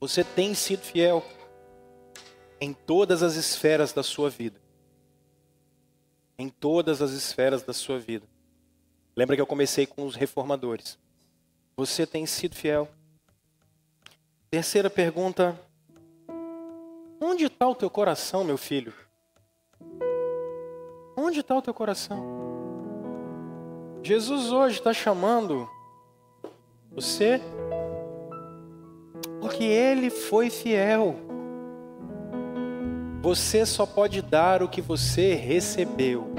[0.00, 1.24] Você tem sido fiel
[2.60, 4.61] em todas as esferas da sua vida.
[6.42, 8.26] Em todas as esferas da sua vida.
[9.14, 10.98] Lembra que eu comecei com os reformadores.
[11.76, 12.88] Você tem sido fiel?
[14.50, 15.56] Terceira pergunta:
[17.20, 18.92] Onde está o teu coração, meu filho?
[21.16, 22.18] Onde está o teu coração?
[24.02, 25.70] Jesus hoje está chamando
[26.90, 27.40] você
[29.40, 31.14] porque Ele foi fiel.
[33.22, 36.34] Você só pode dar o que você recebeu.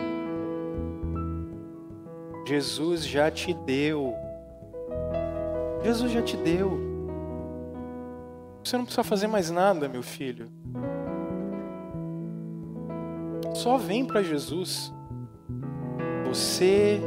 [2.45, 4.13] Jesus já te deu.
[5.81, 6.77] Jesus já te deu.
[8.61, 10.49] Você não precisa fazer mais nada, meu filho.
[13.53, 14.91] Só vem para Jesus.
[16.27, 16.99] Você,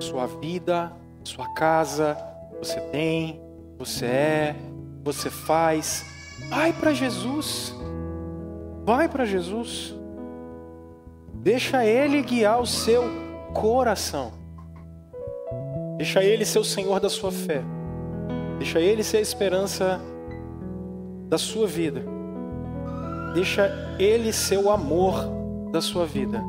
[0.00, 0.92] sua vida,
[1.22, 2.16] sua casa,
[2.58, 3.40] você tem,
[3.78, 4.56] você é,
[5.04, 6.04] você faz.
[6.48, 7.79] Vai para Jesus.
[8.84, 9.94] Vai para Jesus.
[11.32, 13.04] Deixa Ele guiar o seu
[13.54, 14.32] coração.
[15.96, 17.62] Deixa Ele ser o Senhor da sua fé.
[18.58, 20.00] Deixa Ele ser a esperança
[21.28, 22.02] da sua vida.
[23.34, 25.14] Deixa Ele ser o amor
[25.70, 26.42] da sua vida.